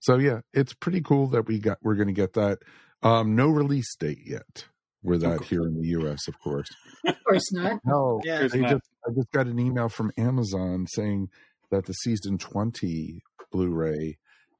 [0.00, 2.58] So yeah, it's pretty cool that we got we're gonna get that.
[3.02, 4.66] Um, no release date yet.
[5.02, 6.68] We're that here in the US, of course.
[7.06, 7.80] Of course not.
[7.84, 11.28] No, yeah, just, I just got an email from Amazon saying
[11.70, 14.18] that the season 20 Blu-ray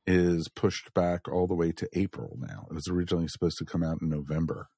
[0.08, 2.66] is pushed back all the way to April now.
[2.70, 4.68] It was originally supposed to come out in November.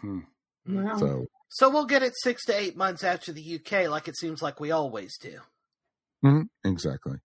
[0.00, 0.20] Hmm.
[0.66, 0.96] Wow.
[0.96, 4.42] So, so we'll get it six to eight months after the UK, like it seems
[4.42, 5.40] like we always do.
[6.24, 7.18] Mm-hmm, exactly.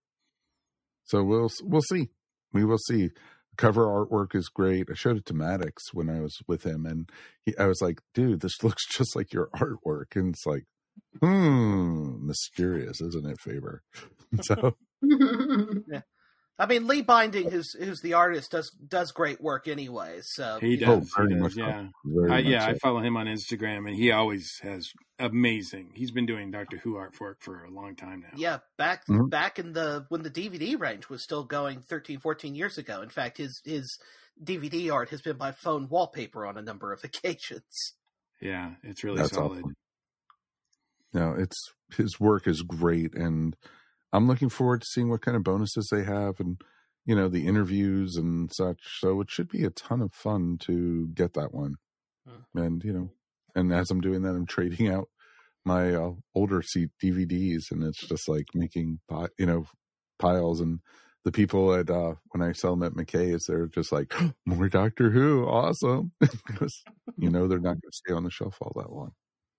[1.04, 2.10] So we'll we'll see.
[2.52, 3.10] We will see.
[3.56, 4.88] Cover artwork is great.
[4.90, 7.08] I showed it to Maddox when I was with him, and
[7.44, 10.64] he, I was like, "Dude, this looks just like your artwork." And it's like,
[11.20, 13.82] hmm, mysterious, isn't it, Faber?
[14.42, 16.02] so, yeah.
[16.58, 20.20] I mean, Lee Binding, who's who's the artist, does does great work anyway.
[20.22, 21.88] So he does, oh, he does yeah,
[22.30, 22.60] uh, yeah.
[22.60, 22.66] So.
[22.66, 25.90] I follow him on Instagram, and he always has amazing.
[25.94, 28.30] He's been doing Doctor Who artwork for a long time now.
[28.36, 29.28] Yeah, back mm-hmm.
[29.28, 33.02] back in the when the DVD range was still going 13, 14 years ago.
[33.02, 33.98] In fact, his his
[34.42, 37.92] DVD art has been my phone wallpaper on a number of occasions.
[38.40, 39.58] Yeah, it's really That's solid.
[39.58, 39.76] Awesome.
[41.12, 43.54] No, it's his work is great, and
[44.12, 46.60] I'm looking forward to seeing what kind of bonuses they have and
[47.04, 49.00] you know the interviews and such.
[49.00, 51.76] So it should be a ton of fun to get that one.
[52.26, 52.58] Hmm.
[52.58, 53.10] And you know,
[53.54, 55.08] and as I'm doing that, I'm trading out
[55.64, 59.00] my uh, older seat DVDs, and it's just like making
[59.38, 59.66] you know
[60.18, 60.60] piles.
[60.60, 60.80] And
[61.24, 64.14] the people at uh, when I sell them at McKay, McKay's, they're just like
[64.46, 66.82] more Doctor Who, awesome, because
[67.16, 69.12] you know they're not going to stay on the shelf all that long,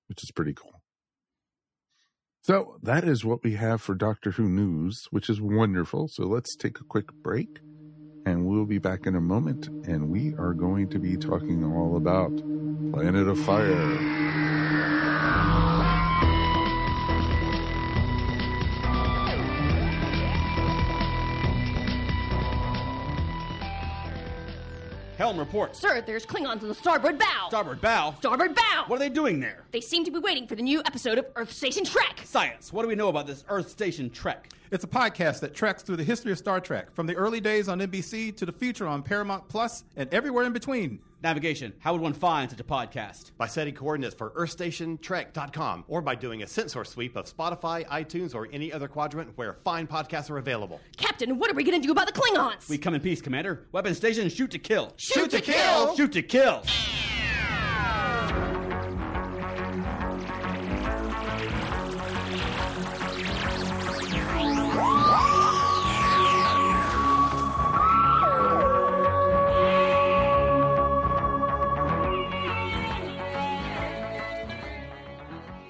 [0.07, 0.81] which is pretty cool.
[2.47, 6.07] So that is what we have for Doctor Who news, which is wonderful.
[6.07, 7.59] So let's take a quick break
[8.25, 9.67] and we'll be back in a moment.
[9.85, 12.31] And we are going to be talking all about
[12.93, 14.26] Planet of Fire.
[25.37, 25.79] Helm reports.
[25.79, 27.45] Sir, there's Klingons on the starboard bow.
[27.49, 28.15] Starboard bow?
[28.19, 28.85] Starboard bow!
[28.87, 29.65] What are they doing there?
[29.71, 32.21] They seem to be waiting for the new episode of Earth Station Trek.
[32.23, 32.73] Science.
[32.73, 34.49] What do we know about this Earth Station Trek?
[34.69, 37.69] It's a podcast that treks through the history of Star Trek, from the early days
[37.69, 40.99] on NBC to the future on Paramount Plus and everywhere in between.
[41.23, 41.73] Navigation.
[41.79, 43.31] How would one find such a podcast?
[43.37, 48.47] By setting coordinates for EarthStationTrek.com or by doing a sensor sweep of Spotify, iTunes, or
[48.51, 50.79] any other quadrant where fine podcasts are available.
[50.97, 52.69] Captain, what are we going to do about the Klingons?
[52.69, 53.67] We come in peace, Commander.
[53.71, 54.93] Weapon station, shoot to kill.
[54.97, 55.85] Shoot, shoot to, to kill.
[55.85, 55.95] kill!
[55.95, 56.63] Shoot to kill!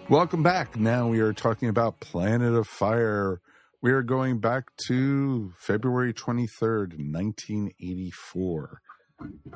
[0.09, 0.77] Welcome back.
[0.77, 3.41] Now we are talking about Planet of Fire.
[3.81, 8.79] We are going back to February 23rd, 1984.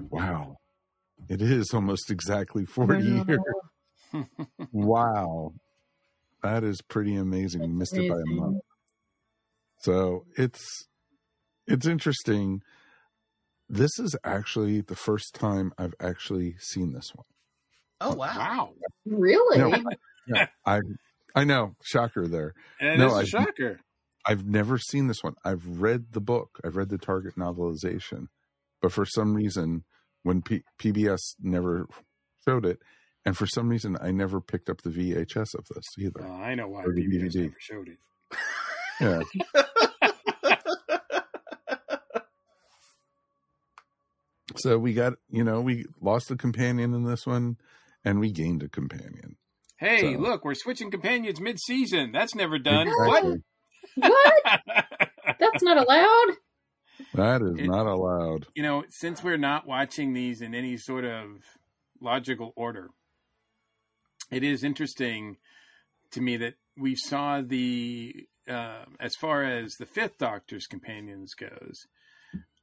[0.10, 0.58] Wow.
[1.30, 3.40] It is almost exactly 40 years.
[4.74, 5.54] wow.
[6.44, 7.62] That is pretty amazing.
[7.62, 8.12] That's Missed amazing.
[8.12, 8.58] it by a month.
[9.78, 10.62] So it's
[11.66, 12.60] it's interesting.
[13.70, 17.26] This is actually the first time I've actually seen this one.
[18.02, 18.34] Oh wow!
[18.36, 18.74] Wow,
[19.06, 19.60] really?
[19.60, 19.72] No,
[20.28, 20.80] yeah, I
[21.36, 22.54] I know, shocker there.
[22.80, 23.80] And no, a shocker.
[24.26, 25.34] I've never seen this one.
[25.44, 26.60] I've read the book.
[26.64, 28.28] I've read the Target novelization,
[28.82, 29.84] but for some reason,
[30.24, 31.88] when P- PBS never
[32.48, 32.80] showed it,
[33.26, 36.26] and for some reason, I never picked up the VHS of this either.
[36.26, 37.98] Oh, I know why PBS never showed it.
[39.00, 39.22] Yeah.
[44.58, 47.58] so we got, you know, we lost a companion in this one,
[48.04, 49.38] and we gained a companion.
[49.82, 50.20] Hey, so.
[50.20, 52.12] look, we're switching companions mid-season.
[52.12, 52.88] That's never done.
[52.88, 53.42] Exactly.
[53.96, 54.12] What?
[54.12, 54.62] what?
[55.40, 56.36] That's not allowed.
[57.16, 58.46] That is it, not allowed.
[58.54, 61.26] You know, since we're not watching these in any sort of
[62.00, 62.92] logical order,
[64.30, 65.38] it is interesting
[66.12, 68.14] to me that we saw the
[68.48, 71.88] uh, as far as the Fifth Doctor's companions goes.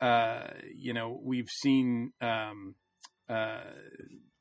[0.01, 2.77] Uh, you know, we've seen um,
[3.29, 3.65] uh,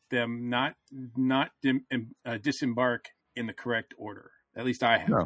[0.10, 0.74] them not
[1.16, 1.86] not dim,
[2.26, 4.32] uh, disembark in the correct order.
[4.56, 5.12] At least I haven't.
[5.12, 5.26] No.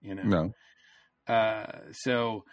[0.00, 0.22] You know.
[0.22, 1.34] No.
[1.34, 2.44] Uh, so,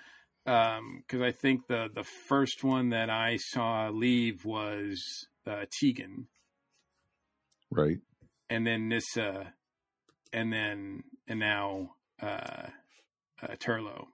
[0.46, 6.28] because um, I think the the first one that I saw leave was uh, Tegan.
[7.72, 7.98] Right.
[8.50, 9.54] And then Nyssa,
[10.32, 12.68] and then and now uh,
[13.42, 14.08] uh, Turlough.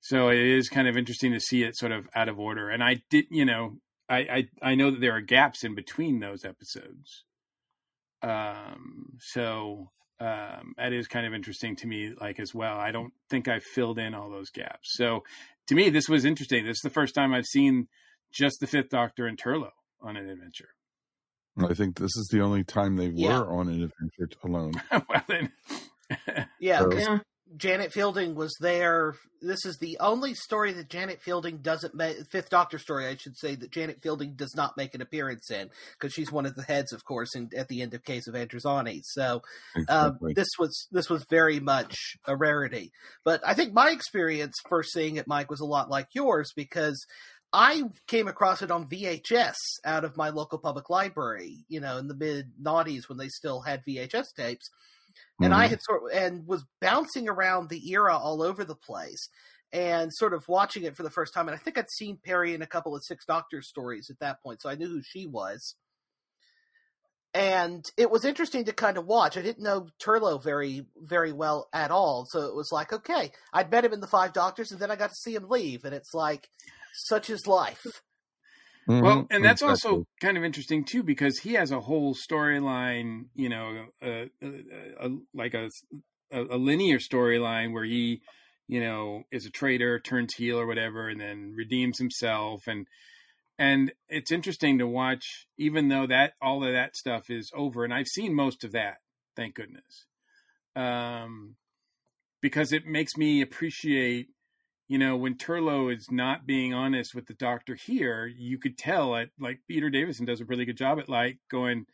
[0.00, 2.68] So it is kind of interesting to see it sort of out of order.
[2.68, 3.76] And I did, you know,
[4.12, 7.24] I, I, I know that there are gaps in between those episodes.
[8.22, 12.76] Um, so um, that is kind of interesting to me, like as well.
[12.76, 14.92] I don't think I filled in all those gaps.
[14.96, 15.24] So
[15.68, 16.64] to me, this was interesting.
[16.64, 17.88] This is the first time I've seen
[18.32, 19.70] just the Fifth Doctor and Turlough
[20.02, 20.68] on an adventure.
[21.58, 23.40] I think this is the only time they yeah.
[23.40, 24.72] were on an adventure alone.
[24.90, 25.52] well, then.
[26.60, 27.20] yeah, so.
[27.56, 29.14] Janet Fielding was there.
[29.40, 33.36] This is the only story that Janet Fielding doesn't make, Fifth Doctor story, I should
[33.36, 36.62] say, that Janet Fielding does not make an appearance in, because she's one of the
[36.62, 39.00] heads, of course, in, at the end of Caves of Androzani.
[39.04, 39.42] So
[39.88, 42.92] um, this was this was very much a rarity.
[43.24, 47.04] But I think my experience first seeing it, Mike, was a lot like yours, because
[47.52, 52.08] I came across it on VHS out of my local public library, you know, in
[52.08, 54.70] the mid noughties when they still had VHS tapes
[55.40, 55.60] and mm-hmm.
[55.60, 59.28] I had sort of, and was bouncing around the era all over the place
[59.72, 61.48] and sort of watching it for the first time.
[61.48, 64.42] And I think I'd seen Peri in a couple of Six Doctors stories at that
[64.42, 65.76] point, so I knew who she was.
[67.34, 69.38] And it was interesting to kind of watch.
[69.38, 72.26] I didn't know Turlough very, very well at all.
[72.28, 74.96] So it was like, okay, I'd met him in the Five Doctors and then I
[74.96, 75.86] got to see him leave.
[75.86, 76.50] And it's like,
[76.92, 77.86] such is life.
[78.88, 79.04] Mm-hmm.
[79.04, 79.90] Well, and that's exactly.
[79.90, 84.48] also kind of interesting too because he has a whole storyline, you know, uh, uh,
[85.00, 85.70] uh, like a
[86.32, 88.22] a linear storyline where he,
[88.66, 92.86] you know, is a traitor, turns heel or whatever, and then redeems himself, and
[93.58, 97.94] and it's interesting to watch, even though that all of that stuff is over, and
[97.94, 98.96] I've seen most of that,
[99.36, 100.06] thank goodness,
[100.74, 101.54] um,
[102.40, 104.28] because it makes me appreciate
[104.92, 109.16] you know, when Turlough is not being honest with the doctor here, you could tell
[109.16, 111.86] at like Peter Davison does a really good job at like going,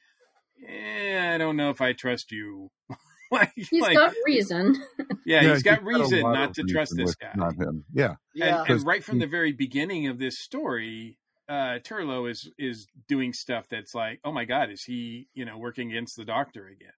[0.69, 2.73] eh, I don't know if I trust you.
[3.31, 4.83] like, he's like, got reason.
[5.25, 7.31] Yeah, yeah he's got he's reason got not to trust this guy.
[7.37, 7.85] Not him.
[7.95, 8.17] Yeah.
[8.35, 8.63] Yeah.
[8.63, 13.33] And, and right from the very beginning of this story, uh, Turlough is is doing
[13.33, 16.91] stuff that's like, oh my god, is he you know working against the doctor again?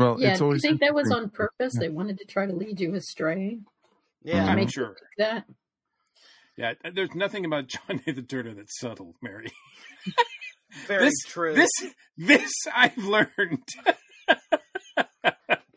[0.00, 0.62] Well, yeah, it's always.
[0.62, 1.74] Do you think that was on purpose?
[1.74, 1.80] Yeah.
[1.80, 3.58] They wanted to try to lead you astray.
[4.22, 5.44] Yeah, I'm sure that.
[6.56, 9.50] Yeah, there's nothing about John Nathan Turner that's subtle, Mary.
[10.86, 11.54] Very this, true.
[11.54, 11.70] This,
[12.16, 13.28] this I've learned.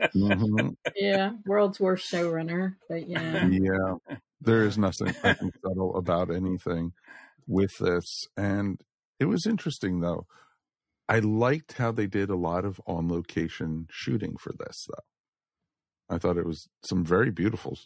[0.01, 0.69] mm-hmm.
[0.95, 3.45] Yeah, world's worst showrunner, but yeah.
[3.45, 6.93] Yeah, there is nothing subtle about anything
[7.45, 8.79] with this, and
[9.19, 10.27] it was interesting though
[11.07, 16.15] I liked how they did a lot of on location shooting for this, though.
[16.15, 17.77] I thought it was some very beautiful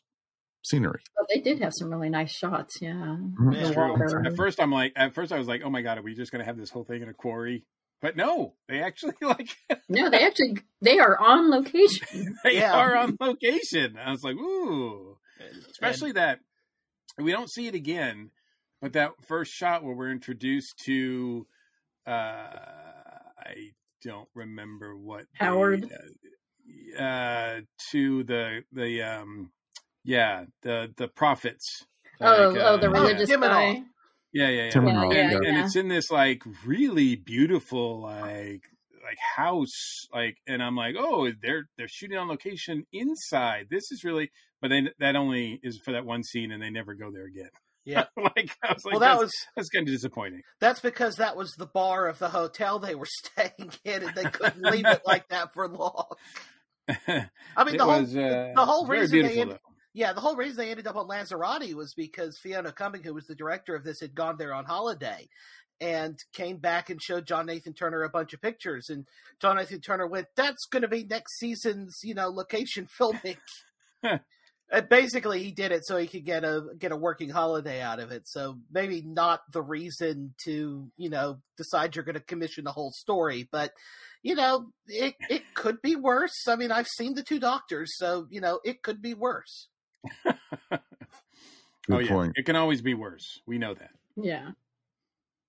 [0.63, 1.01] scenery.
[1.15, 2.93] Well, they did have some really nice shots, yeah.
[2.93, 4.25] Mm-hmm.
[4.25, 6.31] At first, I'm like, at first, I was like, oh my god, are we just
[6.31, 7.65] going to have this whole thing in a quarry?
[8.01, 9.49] But no, they actually like.
[9.89, 12.35] no, they actually they are on location.
[12.43, 12.73] they yeah.
[12.73, 13.97] are on location.
[13.97, 15.17] I was like, ooh,
[15.71, 16.39] especially and, that
[17.17, 18.29] we don't see it again,
[18.81, 21.47] but that first shot where we're introduced to.
[22.05, 22.86] uh
[23.39, 23.71] I
[24.03, 25.89] don't remember what Howard.
[25.89, 27.61] The, uh,
[27.91, 29.51] to the the um,
[30.03, 31.85] yeah the the prophets.
[32.19, 33.83] Oh, like, oh, the religious uh, guy.
[34.33, 34.71] Yeah, yeah, yeah.
[34.73, 35.65] Yeah, and, yeah, and yeah.
[35.65, 38.63] it's in this like really beautiful like
[39.03, 43.67] like house like and I'm like, "Oh, they're they're shooting on location inside.
[43.69, 44.31] This is really
[44.61, 47.49] but then that only is for that one scene and they never go there again."
[47.87, 48.03] Yeah.
[48.17, 50.41] like I was like Well, that was- that's kind of disappointing.
[50.59, 54.25] That's because that was the bar of the hotel they were staying in, and they
[54.25, 56.07] couldn't leave it like that for long.
[56.89, 59.59] I mean, the whole was, uh, the whole reason they ended,
[59.93, 63.25] yeah the whole reason they ended up on Lanzarote was because Fiona Cumming, who was
[63.25, 65.27] the director of this, had gone there on holiday
[65.79, 69.05] and came back and showed John Nathan Turner a bunch of pictures, and
[69.39, 73.37] John Nathan Turner went, "That's going to be next season's you know location filming."
[74.69, 77.99] And basically, he did it so he could get a get a working holiday out
[77.99, 78.27] of it.
[78.27, 82.91] So maybe not the reason to you know decide you're going to commission the whole
[82.91, 83.71] story, but
[84.23, 86.47] you know it it could be worse.
[86.49, 89.69] I mean, I've seen the two doctors, so you know it could be worse.
[90.23, 90.79] Good
[91.89, 92.33] oh yeah, point.
[92.35, 93.39] it can always be worse.
[93.45, 93.91] We know that.
[94.17, 94.51] Yeah.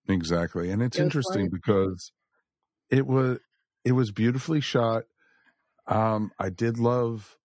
[0.09, 0.71] Exactly.
[0.71, 1.53] And it's Go interesting it.
[1.53, 2.12] because
[2.91, 3.39] it was
[3.85, 5.05] it was beautifully shot.
[5.87, 7.37] Um I did love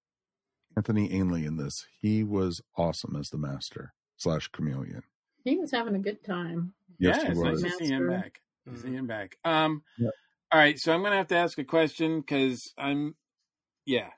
[0.76, 1.86] Anthony Ainley in this.
[2.02, 5.02] He was awesome as the master slash Kamelion.
[5.44, 6.74] He was having a good time.
[7.00, 7.62] Yes, yeah, he it's was.
[7.64, 8.22] nice to see him Master.
[8.22, 8.40] back.
[8.74, 9.36] To see him back.
[9.44, 10.10] Um, Yeah.
[10.52, 13.16] all right, so I'm gonna have to ask a question because I'm,
[13.86, 14.10] yeah,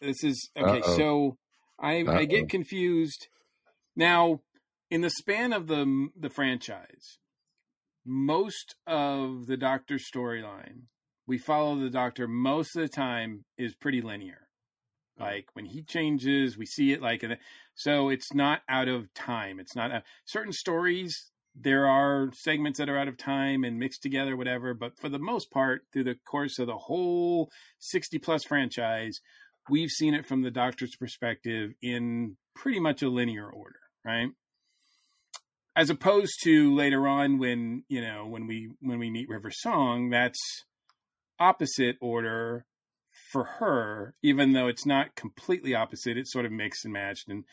[0.00, 0.80] this is okay.
[0.80, 0.96] Uh-oh.
[0.96, 1.36] So
[1.78, 2.26] I I Uh-oh.
[2.26, 3.28] get confused
[3.96, 4.40] now.
[4.90, 7.18] In the span of the the franchise,
[8.04, 10.86] most of the Doctor storyline,
[11.28, 14.48] we follow the Doctor most of the time is pretty linear.
[15.20, 17.22] Like when he changes, we see it like,
[17.74, 19.60] so it's not out of time.
[19.60, 21.30] It's not uh certain stories.
[21.54, 24.72] There are segments that are out of time and mixed together, whatever.
[24.72, 29.20] But for the most part, through the course of the whole sixty plus franchise,
[29.68, 34.30] we've seen it from the Doctor's perspective in pretty much a linear order, right?
[35.76, 40.10] As opposed to later on when you know when we when we meet River Song,
[40.10, 40.38] that's
[41.38, 42.64] opposite order
[43.30, 47.44] for her, even though it's not completely opposite, it's sort of mixed and matched, and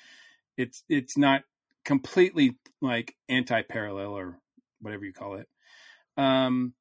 [0.58, 1.44] it's it's not
[1.86, 4.40] completely like anti-parallel or
[4.82, 5.48] whatever you call it.
[6.18, 6.74] Um,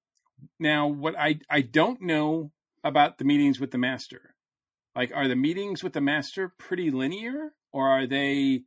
[0.59, 4.35] now, what I I don't know about the meetings with the master,
[4.95, 8.63] like are the meetings with the master pretty linear, or are they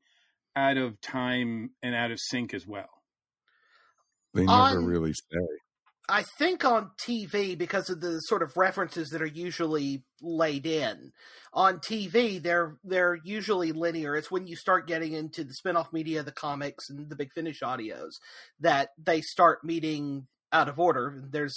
[0.55, 2.89] out of time and out of sync as well?
[4.36, 5.47] They never On- really say.
[6.10, 11.12] I think on TV because of the sort of references that are usually laid in
[11.53, 14.16] on TV, they're they're usually linear.
[14.16, 17.60] It's when you start getting into the spin-off media, the comics, and the Big Finish
[17.62, 18.14] audios
[18.60, 21.24] that they start meeting out of order.
[21.30, 21.55] There's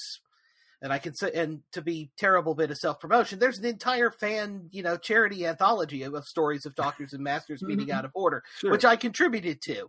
[0.83, 4.11] and I can say, and to be terrible bit of self promotion, there's an entire
[4.11, 7.93] fan, you know, charity anthology of, of stories of doctors and masters meeting Mhm.
[7.95, 8.73] out of order, Sure.
[8.73, 9.89] which I contributed to.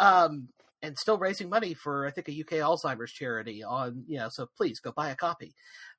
[0.00, 0.48] Um,
[0.82, 4.48] and still raising money for I think a UK Alzheimer's charity on you know so
[4.56, 5.54] please go buy a copy.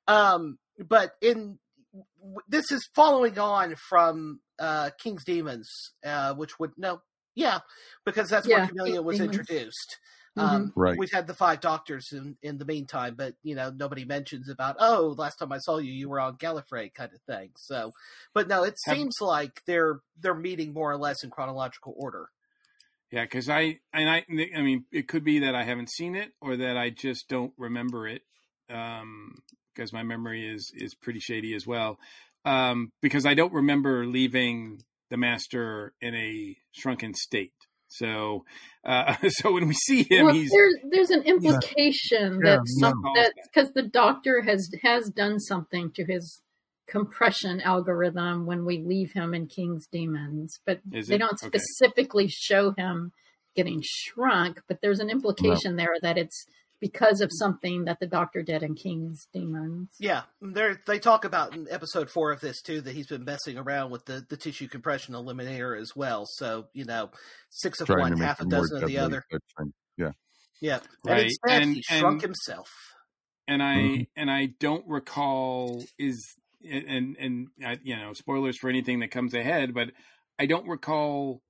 [0.06, 1.58] Um, but in
[2.48, 5.68] this is following on from uh, King's Demons,
[6.04, 7.00] uh, which would no
[7.34, 7.60] yeah
[8.04, 9.36] because that's Yeah, where Kamelion was Demons.
[9.38, 9.98] introduced.
[10.36, 10.42] Mhm.
[10.42, 10.98] Um, Right.
[10.98, 14.74] We've had the five doctors in, in the meantime, but you know nobody mentions about
[14.80, 17.50] oh last time I saw you you were on Gallifrey kind of thing.
[17.56, 17.92] So,
[18.34, 22.30] but no, it Have- seems like they're they're meeting more or less in chronological order.
[23.14, 24.24] Yeah, because I and I
[24.56, 27.52] I mean it could be that I haven't seen it or that I just don't
[27.56, 28.22] remember it
[28.68, 29.36] um,
[29.72, 32.00] because my memory is is pretty shady as well.
[32.44, 37.52] Um, because I don't remember leaving the master in a shrunken state.
[37.86, 38.46] So
[38.84, 42.88] uh, so when we see him, well, he's there's there's an implication Yeah, that no.
[42.88, 46.42] some, that because the doctor has has done something to his
[46.86, 51.18] compression algorithm when we leave him in King's Demons, but Is they it?
[51.18, 51.58] don't Okay.
[51.58, 53.12] specifically show him
[53.56, 54.60] getting shrunk.
[54.68, 56.44] But there's an implication there that it's
[56.80, 59.88] because of something that the doctor did in King's Demons.
[59.98, 63.56] Yeah, they they talk about in episode four of this too that he's been messing
[63.56, 66.26] around with the, the tissue compression eliminator as well.
[66.26, 67.10] So you know,
[67.48, 69.24] six of Trying one, half a dozen of the other.
[69.96, 70.10] Yeah.
[70.60, 72.68] Yeah, Right, and instead and- he shrunk and- himself.
[73.46, 74.06] and I Mhm.
[74.16, 76.22] and I don't recall is
[76.64, 79.90] and and uh, you know spoilers for anything that comes ahead, but
[80.38, 81.42] I don't recall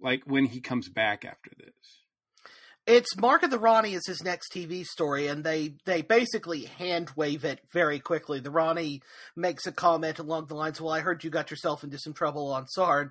[0.00, 1.72] like when he comes back after this.
[2.86, 7.10] It's Mark of the Rani is his next TV story, and they they basically hand
[7.16, 8.38] wave it very quickly.
[8.38, 9.02] The Rani
[9.34, 12.52] makes a comment along the lines, "Well, I heard you got yourself into some trouble
[12.52, 13.10] on Sarn,"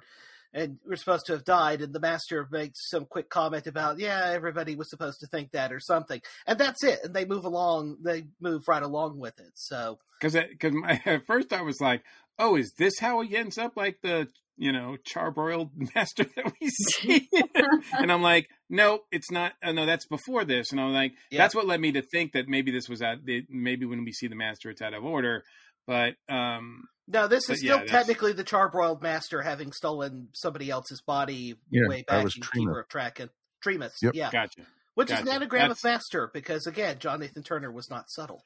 [0.55, 4.31] and we're supposed to have died, and the master makes some quick comment about, yeah,
[4.33, 6.99] everybody was supposed to think that or something, and that's it.
[7.03, 9.51] And they move along, they move right along with it.
[9.55, 10.35] So because
[11.05, 12.03] at first I was like,
[12.39, 14.27] oh, is this how he ends up like the
[14.57, 17.29] you know charbroiled master that we see?
[17.99, 19.53] and I'm like, no, it's not.
[19.61, 20.71] Oh, no, that's before this.
[20.71, 21.39] And I'm like, yeah.
[21.39, 23.17] that's what led me to think that maybe this was out.
[23.49, 25.43] Maybe when we see the master, it's out of order.
[25.87, 31.01] But um no, this is still yeah, technically the charbroiled master having stolen somebody else's
[31.01, 33.29] body yeah, way back in Keeper of Traken
[33.63, 33.91] Tremas.
[34.01, 34.15] Yep.
[34.15, 34.61] Yeah, gotcha.
[34.95, 35.21] Which gotcha.
[35.21, 35.83] is an anagram That's...
[35.83, 38.43] of master because again, John Nathan Turner was not subtle.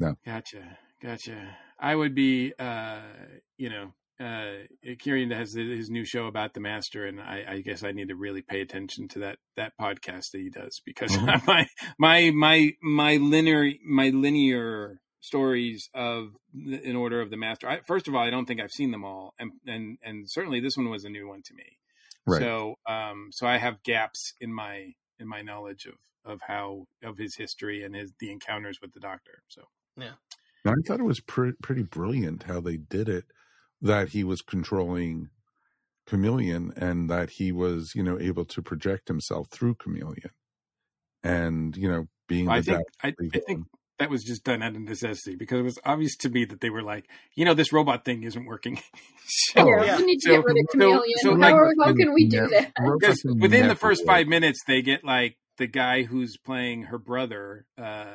[0.00, 1.56] No, gotcha, gotcha.
[1.78, 3.00] I would be, uh,
[3.56, 7.84] you know, uh, Kieran has his new show about the master, and I, I, guess
[7.84, 11.46] I need to really pay attention to that that podcast that he does because mm-hmm.
[11.46, 11.66] my
[11.98, 17.68] my my my linear my linear stories of in order of the master.
[17.68, 20.60] I, first of all, I don't think I've seen them all, and and and certainly
[20.60, 21.78] this one was a new one to me.
[22.26, 22.40] Right.
[22.40, 25.94] So um, so I have gaps in my in my knowledge of
[26.24, 29.42] of how of his history and his the encounters with the Doctor.
[29.48, 29.62] So
[29.96, 30.12] yeah,
[30.66, 33.24] I thought it was pre- pretty brilliant how they did it.
[33.82, 35.30] That he was controlling
[36.06, 40.30] Kamelion, and that he was you know able to project himself through Kamelion,
[41.22, 43.66] and you know being I think I, I think
[44.00, 46.70] that was just done out of necessity because it was obvious to me that they
[46.70, 48.80] were like, you know, this robot thing isn't working.
[49.26, 51.00] so, yeah, we need to so, get rid of Kamelion.
[51.16, 52.72] So, so how, like, how can we do that?
[52.98, 57.66] Because within the first five minutes, they get like the guy who's playing her brother,
[57.76, 58.06] uh,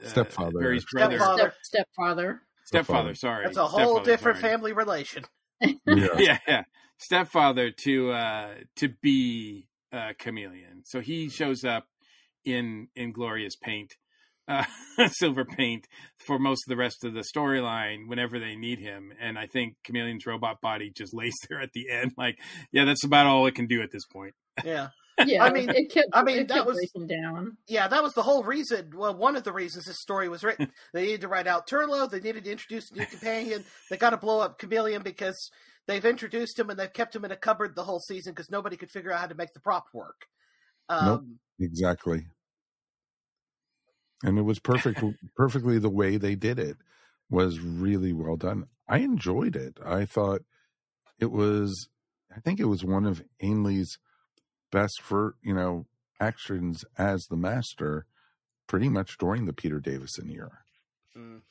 [0.00, 1.54] stepfather, uh, Barry's brother, stepfather.
[1.62, 2.42] stepfather.
[2.64, 3.44] Stepfather, sorry.
[3.46, 4.52] That's a whole different sorry.
[4.52, 5.24] family relation.
[5.60, 5.74] yeah.
[5.86, 6.62] yeah, yeah.
[6.98, 10.82] Stepfather to uh to be uh Kamelion.
[10.84, 11.88] So he shows up
[12.44, 13.96] in in glorious paint
[14.48, 14.64] uh,
[15.08, 15.86] silver paint
[16.26, 19.12] for most of the rest of the storyline whenever they need him.
[19.20, 22.38] And I think Kamelion's robot body just lays there at the end, like,
[22.72, 24.34] yeah, that's about all it can do at this point.
[24.64, 24.88] Yeah.
[25.26, 26.76] Yeah, I mean, it kept, I mean, that was
[27.08, 27.56] down.
[27.68, 28.90] Yeah, that was the whole reason.
[28.96, 30.72] Well, one of the reasons this story was written.
[30.92, 32.10] they needed to write out Turlough.
[32.10, 33.64] They needed to introduce a new companion.
[33.88, 35.52] They got to blow up Kamelion because
[35.86, 38.76] they've introduced him and they've kept him in a cupboard the whole season because nobody
[38.76, 40.26] could figure out how to make the prop work.
[40.88, 41.22] Um, nope,
[41.60, 42.26] exactly
[44.24, 45.02] and it was perfect
[45.36, 46.76] perfectly the way they did it
[47.30, 48.64] was really well done.
[48.88, 49.78] I enjoyed it.
[49.84, 50.42] I thought
[51.18, 51.88] it was
[52.34, 53.98] i think it was one of ainley's
[54.72, 55.86] best for you know
[56.20, 58.06] actions as the master
[58.66, 60.58] pretty much during the peter davison era.
[61.16, 61.42] Mm.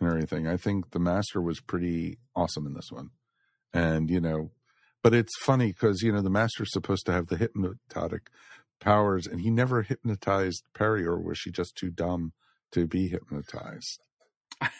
[0.00, 0.46] and everything.
[0.46, 3.10] I think the master was pretty awesome in this one.
[3.74, 4.50] And you know
[5.02, 8.30] but it's funny because you know the master's supposed to have the hypnotic
[8.80, 12.32] powers, and he never hypnotized Peri, or was she just too dumb
[12.72, 14.00] to be hypnotized?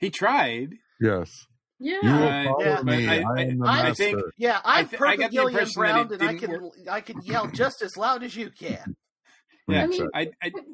[0.00, 0.74] he tried.
[1.00, 1.46] Yes.
[1.78, 2.82] Yeah, uh, yeah.
[2.82, 3.08] Me.
[3.08, 4.18] I, I, I, I think.
[4.38, 8.22] Yeah, I'm I perfect Gillian Brown, and I can I can yell just as loud
[8.22, 8.96] as you can.
[9.68, 10.30] Yeah, I mean, I,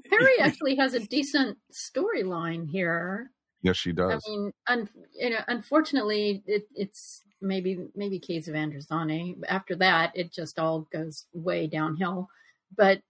[0.08, 3.30] Peri actually has a decent storyline here.
[3.62, 4.12] Yes, she does.
[4.12, 4.88] I mean, un,
[5.18, 9.36] you know, unfortunately, it, it's maybe maybe Caves of Androzani.
[9.48, 12.28] After that, it just all goes way downhill.
[12.76, 13.00] But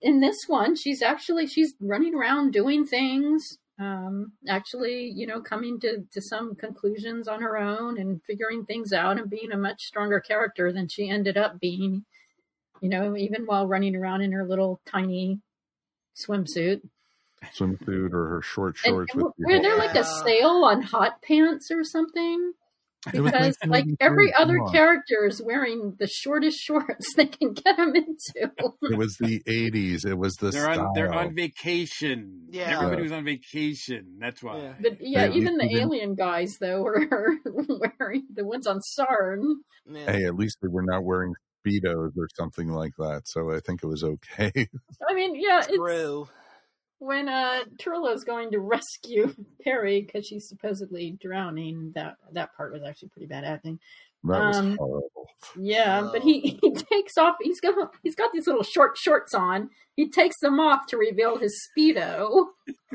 [0.00, 5.80] in this one, she's actually she's running around doing things, um, actually, you know, coming
[5.80, 9.84] to, to some conclusions on her own and figuring things out and being a much
[9.84, 12.04] stronger character than she ended up being.
[12.80, 15.40] You know, even while running around in her little tiny
[16.14, 16.82] swimsuit.
[17.56, 19.14] Swimsuit or her short shorts.
[19.14, 22.52] And, and were there like a sale on hot pants or something?
[23.12, 28.50] Because like every other character is wearing the shortest shorts they can get them into.
[28.82, 30.06] it was the '80s.
[30.06, 30.86] It was the they're style.
[30.86, 32.46] on they're on vacation.
[32.50, 34.16] Yeah, everybody was on vacation.
[34.18, 34.58] That's why.
[34.58, 34.74] Yeah.
[34.80, 39.56] But yeah, hey, even the alien guys though were wearing the ones on Sarn.
[39.86, 40.10] Yeah.
[40.10, 41.34] Hey, at least they were not wearing
[41.64, 43.22] speedos or something like that.
[43.26, 44.52] So I think it was okay.
[45.08, 45.76] I mean, yeah, it's.
[45.76, 46.28] True.
[47.04, 52.72] It's when uh Turlough's going to rescue Peri because she's supposedly drowning, that that part
[52.72, 53.78] was actually pretty bad acting.
[54.24, 55.28] That was um, horrible.
[55.60, 56.12] Yeah, oh.
[56.12, 57.36] but he, he takes off.
[57.42, 59.70] He's got he's got these little short shorts on.
[59.96, 62.46] He takes them off to reveal his speedo,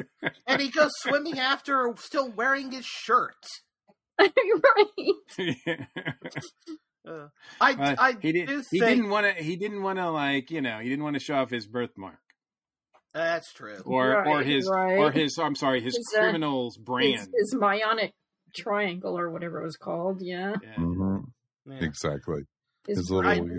[0.48, 3.46] and he goes swimming after, still wearing his shirt.
[4.20, 4.30] right.
[7.08, 7.28] Uh,
[7.62, 8.90] I, uh, I he, did, do he think...
[8.90, 9.44] didn't want to.
[9.44, 10.80] He didn't want to like you know.
[10.80, 12.20] He didn't want to show off his birthmark.
[13.14, 13.82] That's true.
[13.86, 14.98] Or right, or his right.
[14.98, 17.20] or his I'm sorry, his, his uh, criminal's uh, brand.
[17.20, 18.12] His, his Myonic
[18.56, 20.56] triangle or whatever it was called, yeah.
[20.62, 20.76] yeah.
[20.76, 21.72] Mm-hmm.
[21.72, 21.84] yeah.
[21.84, 22.42] Exactly.
[22.88, 23.32] His, his little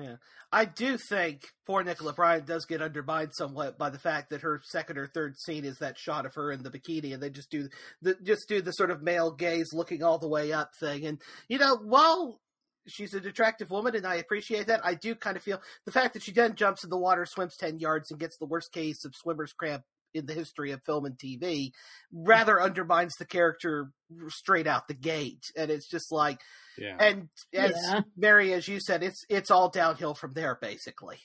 [0.00, 0.16] Yeah,
[0.52, 4.60] I do think poor Nicola Bryant does get undermined somewhat by the fact that her
[4.64, 7.50] second or third scene is that shot of her in the bikini, and they just
[7.50, 7.68] do
[8.02, 11.04] the just do the sort of male gaze looking all the way up thing.
[11.04, 12.40] And you know, while
[12.88, 16.14] she's an attractive woman, and I appreciate that, I do kind of feel the fact
[16.14, 19.04] that she then jumps in the water, swims ten yards, and gets the worst case
[19.04, 19.84] of swimmer's cramp
[20.14, 21.70] in the history of film and TV
[22.12, 23.90] rather undermines the character
[24.28, 25.44] straight out the gate.
[25.56, 26.40] And it's just like,
[26.78, 26.96] yeah.
[26.98, 28.00] and as Yeah.
[28.16, 31.18] Mary, as you said, it's it's all downhill from there, basically.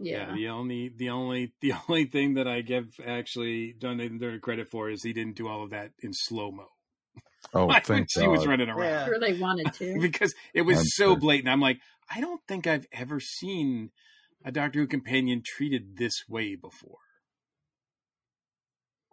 [0.00, 0.34] Yeah.
[0.34, 4.70] the only the only the only thing that I give actually John Nathan Turner credit
[4.70, 6.68] for is he didn't do all of that in slow mo.
[7.52, 8.48] Oh, like when thank she was God.
[8.48, 8.90] running around.
[8.90, 9.04] Yeah.
[9.06, 9.98] Sure, they wanted to.
[10.00, 11.16] because it was I'm so sure.
[11.16, 11.48] blatant.
[11.48, 11.78] I'm like,
[12.14, 13.90] I don't think I've ever seen
[14.44, 16.98] a Doctor Who companion treated this way before.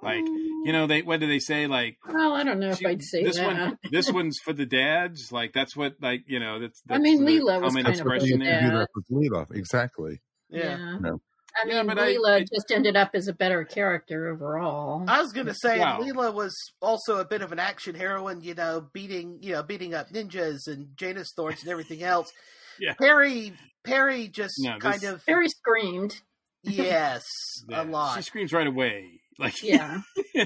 [0.03, 0.87] Like, you know, oh.
[0.87, 1.67] they what do they say?
[1.67, 3.45] Like, Well, I don't know if she- I'd say this that.
[3.45, 5.31] one, this one's for the dads.
[5.31, 6.81] Like, that's what, like, you know, that's.
[6.89, 8.61] I mean, the Leela was kind of for expression the there.
[8.61, 8.77] Do dad.
[8.77, 10.21] that with Leela, exactly.
[10.49, 10.97] Yeah.
[10.99, 11.21] No.
[11.61, 15.03] I mean, but I- Leela I- just ended up as a better character overall.
[15.07, 15.99] I was gonna say Wow.
[16.01, 19.93] Leela was also a bit of an action heroine, you know, beating you know, beating
[19.93, 22.31] up ninjas and Janis Thorns and everything else.
[22.79, 22.93] Yeah.
[22.99, 26.19] Peri Peri just No, this- kind of Very screamed.
[26.63, 27.23] yes,
[27.69, 28.15] Yeah, a lot.
[28.15, 29.20] She screams right away.
[29.41, 30.01] Like, Yeah.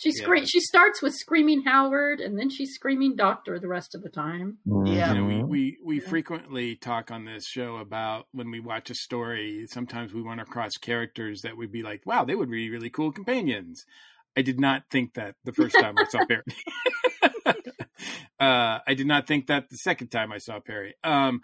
[0.00, 0.44] She Yeah.
[0.44, 4.58] She starts with screaming Howard, and then she's screaming Doctor the rest of the time.
[4.64, 5.12] Yeah.
[5.12, 6.08] you know, we, we, we Yeah.
[6.08, 10.76] frequently talk on this show about when we watch a story, sometimes we run across
[10.80, 13.84] characters that would be like, wow, they would be really cool companions.
[14.36, 16.42] I did not think that the first time I saw Peri.
[18.38, 20.94] uh, I did not think that the second time I saw Peri.
[21.02, 21.40] Um,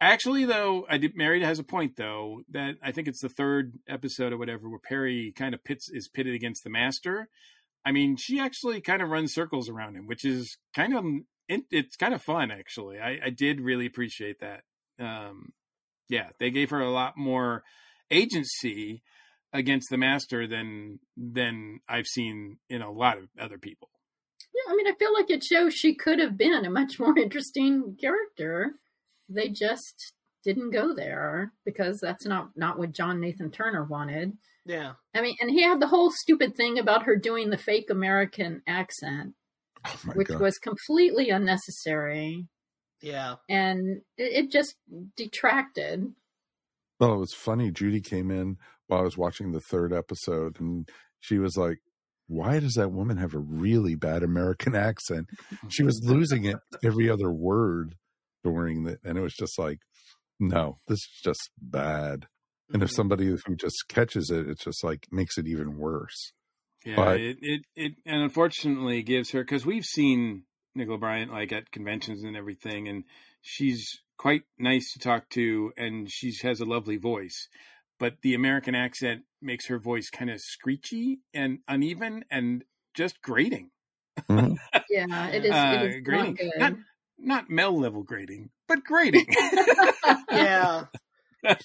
[0.00, 1.16] actually, though, I did.
[1.16, 4.78] Mary has a point, though, that I think it's the third episode or whatever where
[4.78, 7.28] Peri kind of pits is pitted against the Master.
[7.84, 11.04] I mean, she actually kind of runs circles around him, which is kind of
[11.48, 12.98] it, it's kind of fun actually.
[12.98, 14.62] I, I did really appreciate that.
[14.98, 15.52] Um,
[16.08, 17.62] yeah, they gave her a lot more
[18.10, 19.02] agency
[19.52, 23.88] against the master than than I've seen in a lot of other people.
[24.54, 27.16] Yeah, I mean, I feel like it shows she could have been a much more
[27.18, 28.74] interesting character.
[29.28, 30.12] They just
[30.44, 34.32] didn't go there because that's not not what John Nathan Turner wanted.
[34.66, 34.92] yeah.
[35.14, 38.60] I mean, and he had the whole stupid thing about her doing the fake American
[38.66, 39.34] accent,
[39.86, 40.40] Oh which God.
[40.40, 42.46] was completely unnecessary,
[43.02, 43.36] Yeah.
[43.48, 44.74] and it, it just
[45.16, 46.04] detracted.
[47.00, 47.70] Well, it was funny.
[47.70, 48.56] Judy came in
[48.86, 50.88] while I was watching the third episode, and
[51.20, 51.78] she was like,
[52.28, 55.26] "Why does that woman have a really bad American accent?"
[55.68, 57.96] She was losing it every other word
[58.44, 59.78] during the, and it was just like,
[60.38, 62.26] "No, this is just bad."
[62.72, 62.94] And if Mhm.
[62.94, 66.32] somebody who just catches it, it's just like makes it even worse.
[66.84, 71.52] Yeah, But- it, it it and unfortunately gives her because we've seen Nicola Bryant like
[71.52, 73.04] at conventions and everything, and
[73.40, 73.86] she's
[74.18, 77.48] quite nice to talk to, and she has a lovely voice.
[77.98, 82.64] But the American accent makes her voice kind of screechy and uneven and
[82.94, 83.70] just grating.
[84.28, 84.56] Mhm.
[84.90, 85.50] Yeah, it is.
[85.52, 86.34] Uh, it is grating.
[86.34, 86.52] not good.
[86.58, 86.72] Not
[87.24, 89.26] not Mel level grading, but grading.
[90.30, 90.84] Yeah.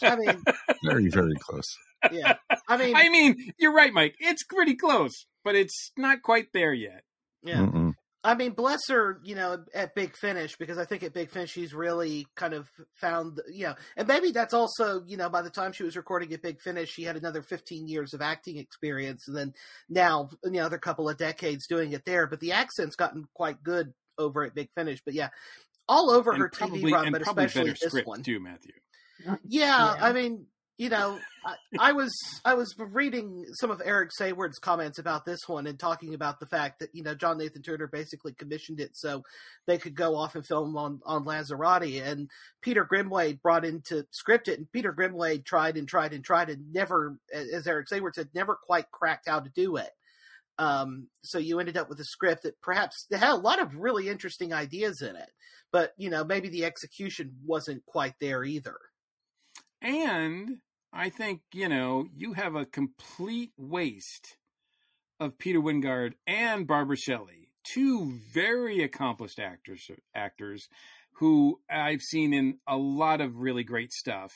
[0.03, 0.43] I mean,
[0.83, 1.65] Very, very close.
[2.11, 2.35] yeah.
[2.67, 4.15] I mean, I mean, you're right, Mike.
[4.19, 7.03] It's pretty close, but it's not quite there yet.
[7.43, 7.59] yeah.
[7.59, 7.93] Mm-mm.
[8.21, 11.51] I mean, bless her, you know, at Big Finish, because I think at Big Finish
[11.51, 15.49] she's really kind of found, you know, and maybe that's also, you know, by the
[15.49, 19.29] time she was recording at Big Finish, she had another 15 years of acting experience,
[19.29, 19.53] and then
[19.87, 22.27] now, you know, another couple of decades doing it there.
[22.27, 25.01] But the accent's gotten quite good over at Big Finish.
[25.03, 25.29] But yeah,
[25.87, 28.21] all over And her probably, TV run, and but especially this script one.
[28.21, 28.73] too, Matthew.
[29.27, 30.05] Uh, yeah, Yeah.
[30.05, 30.45] I mean,
[30.79, 31.55] you know, I,
[31.89, 32.11] I was
[32.45, 36.45] I was reading some of Eric Saward's comments about this one and talking about the
[36.45, 39.23] fact that you know John Nathan Turner basically commissioned it so
[39.67, 42.29] they could go off and film on on Lanzarote, and
[42.61, 46.49] Peter Grimwade brought in to script it, and Peter Grimwade tried and tried and tried
[46.49, 49.89] and never, as Eric Saward said, never quite cracked how to do it.
[50.59, 54.09] Um, so you ended up with a script that perhaps had a lot of really
[54.09, 55.31] interesting ideas in it,
[55.71, 58.75] but you know maybe the execution wasn't quite there either.
[59.81, 60.57] And
[60.91, 64.37] I think, you know, you have a complete waste
[65.19, 70.67] of Peter Wyngarde and Barbara Shelley, two very accomplished actors actors
[71.13, 74.33] who I've seen in a lot of really great stuff.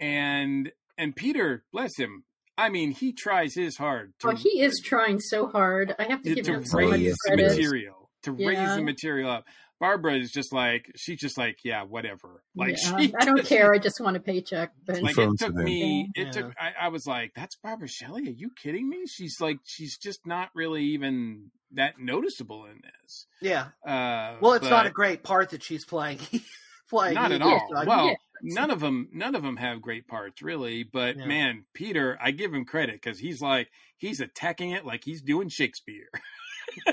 [0.00, 2.24] And and Peter, bless him.
[2.58, 5.94] I mean, he tries his hard to, Well, he is trying so hard.
[5.98, 7.48] I have to to, give to him so much raise the credit.
[7.56, 9.44] material, to raise the material up.
[9.78, 12.42] Barbara is just like she's just like, yeah, whatever.
[12.54, 13.74] Like Yeah, she I don't care.
[13.74, 14.72] I just want a paycheck.
[14.86, 15.64] But like it took it in.
[15.64, 16.32] me it Yeah.
[16.32, 19.98] took I, I was like that's barbara shelley are you kidding me she's like she's
[19.98, 23.66] just not really even that noticeable in this Yeah.
[23.86, 26.20] uh Well, it's not a great part that she's playing.
[26.88, 28.14] playing not at all well Yeah.
[28.42, 30.82] None of them none of them have great parts really.
[30.84, 31.26] But yeah.
[31.26, 35.48] man, Peter, I give him credit because he's like he's attacking it like he's doing
[35.48, 36.08] Shakespeare.
[36.86, 36.92] yeah,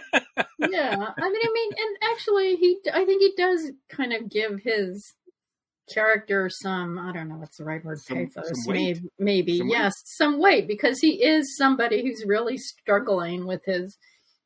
[0.59, 5.13] I mean, I mean, and actually, he I think he does kind of give his
[5.93, 9.67] character some I don't know what's the right word some, pathos some maybe maybe some
[9.67, 10.03] yes weight.
[10.05, 13.97] some weight because he is somebody who's really struggling with his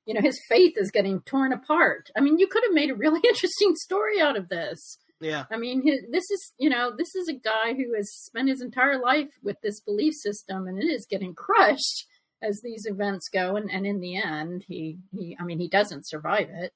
[0.05, 2.09] you know his faith is getting torn apart.
[2.17, 4.97] I mean you could have made a really interesting story out of this.
[5.19, 5.45] Yeah.
[5.51, 8.61] I mean his, this is you know this is a guy who has spent his
[8.61, 12.05] entire life with this belief system and it is getting crushed
[12.41, 16.07] as these events go and, and in the end he he I mean he doesn't
[16.07, 16.73] survive it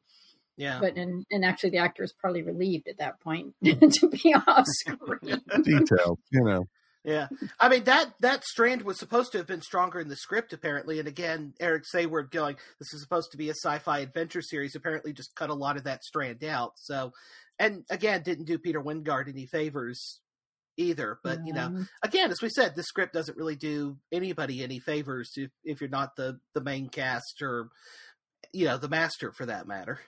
[0.57, 0.79] yeah.
[0.79, 4.65] But and and actually the actor is probably relieved at that point to be off
[4.67, 5.41] screen.
[5.63, 6.67] Detail, you know.
[7.03, 7.29] Yeah,
[7.59, 10.99] I mean that that strand was supposed to have been stronger in the script apparently,
[10.99, 15.13] and again, Eric Saward going, "This is supposed to be a sci-fi adventure series." Apparently,
[15.13, 16.73] just cut a lot of that strand out.
[16.75, 17.11] So,
[17.61, 20.19] and again, didn't do Peter Wyngarde any favors
[20.77, 21.19] either.
[21.23, 21.47] But mm-hmm.
[21.47, 25.51] you know, again, as we said, the script doesn't really do anybody any favors if
[25.63, 27.69] if you're not the the main cast or
[28.51, 29.99] you know the master for that matter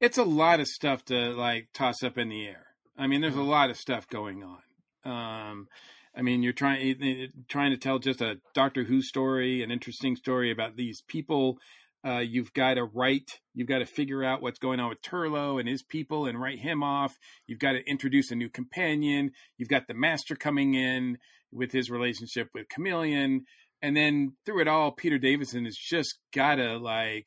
[0.00, 2.66] it's a lot of stuff to like toss up in the air.
[2.96, 3.48] I mean, there's a mm-hmm.
[3.48, 4.60] lot of stuff going on.
[5.04, 5.68] Um,
[6.16, 10.50] I mean, you're trying trying to tell just a Doctor Who story, an interesting story
[10.50, 11.58] about these people.
[12.06, 13.40] Uh, you've got to write.
[13.54, 16.58] You've got to figure out what's going on with Turlough and his people and write
[16.58, 17.18] him off.
[17.46, 19.32] You've got to introduce a new companion.
[19.58, 21.18] You've got the Master coming in
[21.52, 23.40] with his relationship with Kamelion.
[23.82, 27.26] and then through it all, Peter Davison has just got to like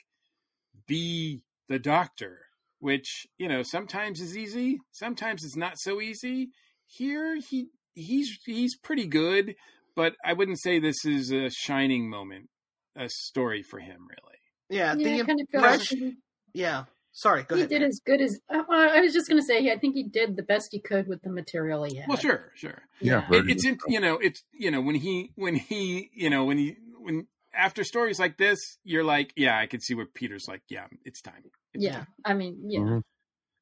[0.88, 2.39] be the Doctor
[2.84, 6.49] which you know sometimes is easy, sometimes it's not so easy.
[6.86, 9.55] Here he he's he's pretty good,
[9.95, 12.49] but I wouldn't say this is a shining moment,
[12.97, 14.42] a story for him really.
[14.70, 16.14] Yeah, yeah the kind of
[16.53, 16.84] yeah.
[17.16, 17.72] Sorry, go he ahead.
[17.72, 19.72] He did as good as uh, I was just going to say.
[19.72, 22.07] I think he did the best he could with the material he had.
[22.07, 22.82] Well, sure, sure.
[22.99, 26.45] Yeah, it, it's in, you know, it's you know when he when he you know
[26.45, 30.45] when he when after stories like this, you're like, yeah, I can see where Peter's
[30.47, 31.43] like, yeah, it's time.
[31.74, 32.07] It's yeah, time.
[32.26, 32.80] I mean, yeah.
[32.80, 32.99] Mm-hmm.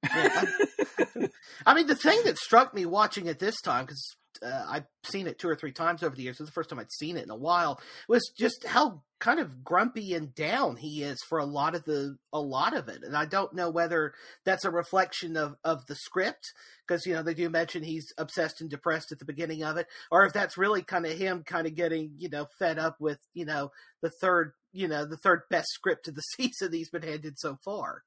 [1.24, 1.28] yeah
[1.66, 5.28] I, mean, the thing that struck me watching it this time, because uh, I've seen
[5.28, 6.40] it two or three times over the years.
[6.40, 7.80] It was the first time I'd seen it in a while.
[8.08, 12.18] Was just how kind of grumpy and down he is for a lot of the
[12.34, 14.14] a lot of it, and I don't know whether
[14.46, 16.54] that's a reflection of of the script
[16.88, 19.88] because you know they do mention he's obsessed and depressed at the beginning of it,
[20.12, 23.20] or if that's really kind of him kind of getting you know fed up with
[23.34, 23.72] you know
[24.02, 27.58] the third you know the third best script of the season he's been handed so
[27.64, 28.04] far.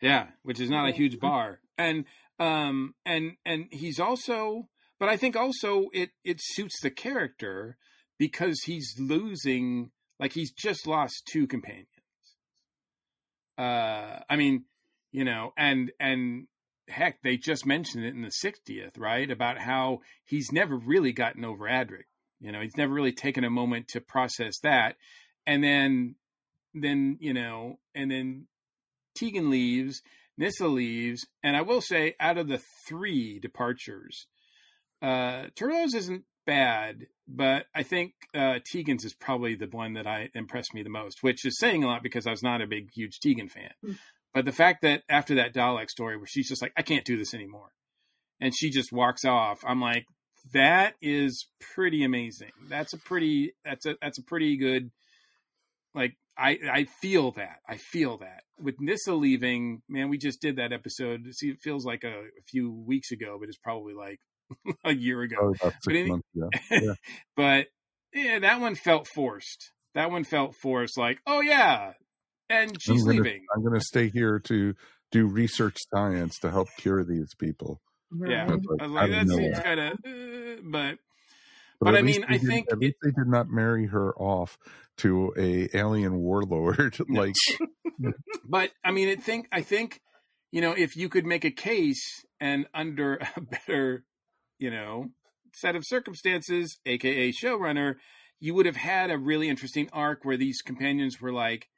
[0.00, 2.04] Yeah, which is not a huge bar, and
[2.40, 4.68] um and and he's also
[4.98, 7.76] but I think also it it suits the character
[8.18, 11.88] because he's losing like he's just lost two companions.
[13.56, 14.64] Uh I mean,
[15.12, 16.46] you know, and and
[16.88, 19.30] heck, they just mentioned it in the 60th, right?
[19.30, 22.04] About how he's never really gotten over Adric.
[22.40, 24.96] You know, he's never really taken a moment to process that.
[25.46, 26.14] And then
[26.74, 28.46] then, you know, and then
[29.14, 30.02] Tegan leaves,
[30.36, 34.26] Nyssa leaves, and I will say out of the three departures,
[35.02, 40.30] uh, Turlough's isn't bad, but I think uh, Tegan's is probably the one that I
[40.34, 42.88] impressed me the most, which is saying a lot because I was not a big,
[42.94, 43.70] huge Tegan fan.
[43.84, 43.98] Mm.
[44.34, 47.16] But the fact that after that Dalek story where she's just like, I can't do
[47.16, 47.70] this anymore,
[48.40, 50.04] and she just walks off, I'm like,
[50.52, 52.52] that is pretty amazing.
[52.68, 54.90] That's a pretty that's a that's a pretty good
[55.94, 57.58] like I I feel that.
[57.68, 58.44] I feel that.
[58.60, 61.26] With Nyssa leaving, man, we just did that episode.
[61.32, 64.20] See, it feels like a, a few weeks ago, but it's probably like
[64.84, 65.54] a year ago.
[65.62, 66.48] Oh, but, any, months, yeah.
[66.70, 66.94] Yeah.
[67.36, 67.66] but
[68.12, 69.72] yeah, that one felt forced.
[69.94, 70.96] That one felt forced.
[70.98, 71.92] Like, oh yeah,
[72.50, 73.46] and she's I'm gonna, leaving.
[73.54, 74.74] I'm going to stay here to
[75.10, 77.80] do research science to help cure these people.
[78.10, 78.30] Right.
[78.30, 80.98] Yeah, I was like, that seems kind of, uh, but,
[81.80, 84.58] but, but I mean, I think at least they did not marry her off
[84.98, 86.98] to a alien warlord.
[87.08, 87.34] like,
[88.44, 90.00] but I mean, I think I think
[90.50, 94.04] you know if you could make a case and under a better
[94.58, 95.10] you know,
[95.54, 97.96] set of circumstances, aka showrunner,
[98.40, 101.68] you would have had a really interesting arc where these companions were like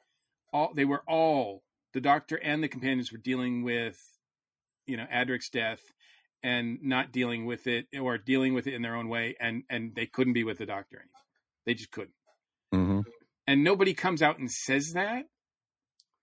[0.52, 1.62] all they were all
[1.92, 3.98] the doctor and the companions were dealing with
[4.86, 5.80] you know Adric's death
[6.42, 9.94] and not dealing with it or dealing with it in their own way and and
[9.94, 11.10] they couldn't be with the doctor anymore.
[11.66, 12.14] They just couldn't.
[12.74, 13.00] Mm-hmm.
[13.46, 15.24] And nobody comes out and says that.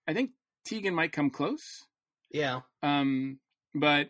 [0.08, 0.32] I think
[0.66, 1.86] Tegan might come close.
[2.32, 2.62] Yeah.
[2.84, 3.40] Um
[3.74, 4.10] but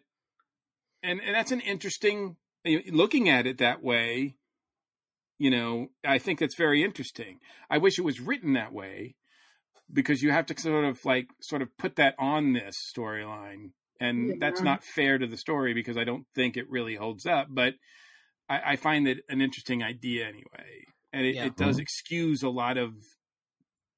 [1.04, 2.36] and and that's an interesting
[2.66, 4.36] looking at it that way.
[5.40, 7.40] You know, I think that's very interesting.
[7.70, 9.16] I wish it was written that way
[9.92, 14.30] because you have to sort of like sort of put that on this storyline and
[14.30, 14.36] yeah.
[14.40, 17.48] that's not fair to the story because I don't think it really holds up.
[17.50, 17.74] But
[18.50, 21.46] I, I find it an interesting idea anyway, and it, yeah.
[21.46, 21.82] it does mm-hmm.
[21.82, 22.94] excuse a lot of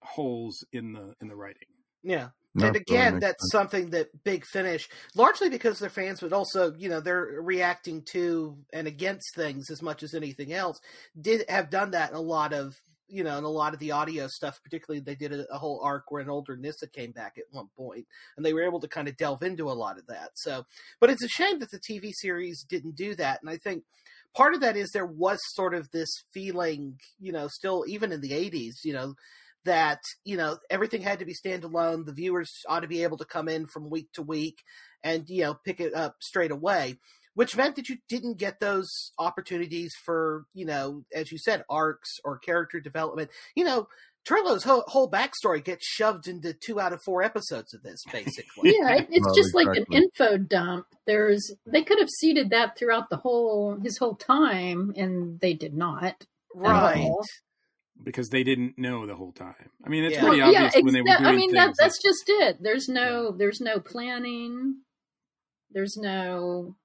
[0.02, 1.68] holes in the in the writing.
[2.04, 2.30] Yeah.
[2.56, 3.52] No, and again, that's sense.
[3.52, 8.58] something that Big Finish, largely because they're fans, but also you know they're reacting to
[8.74, 10.80] and against things as much as anything else.
[11.20, 12.74] Did have done that in a lot of
[13.10, 15.82] you know, in a lot of the audio stuff, particularly they did a, a, whole
[15.84, 18.06] arc where an older Nyssa came back at one point,
[18.38, 20.30] and they were able to kind of delve into a lot of that.
[20.36, 20.66] So,
[21.00, 23.84] but it's a shame that the TV series didn't do that, and I think
[24.36, 28.22] part of that is there was sort of this feeling, you know, still even in
[28.22, 29.16] the '80s, you know,
[29.70, 32.05] that you know everything had to be standalone.
[32.05, 34.63] The viewers ought to be able to come in from week to week
[35.03, 36.97] and you know pick it up straight away
[37.36, 42.17] which meant that you didn't get those opportunities for, you know, as you said, arcs
[42.26, 43.30] or character development.
[43.55, 43.88] You know,
[44.28, 48.76] Turlough's whole, whole backstory gets shoved into two out of four episodes of this, basically.
[48.78, 49.65] yeah, it's well, just exactly.
[49.65, 50.88] like an info dump.
[51.07, 55.74] There's they could have seeded that throughout the whole his whole time, and they did
[55.74, 56.26] not.
[56.53, 57.09] Right.
[58.02, 59.70] Because they didn't know the whole time.
[59.86, 60.22] I mean, it's yeah.
[60.22, 62.58] pretty well, obvious yeah, when they were doing I mean, that, that's just it.
[62.62, 63.36] There's no, yeah.
[63.38, 64.78] there's no planning.
[65.72, 66.76] There's no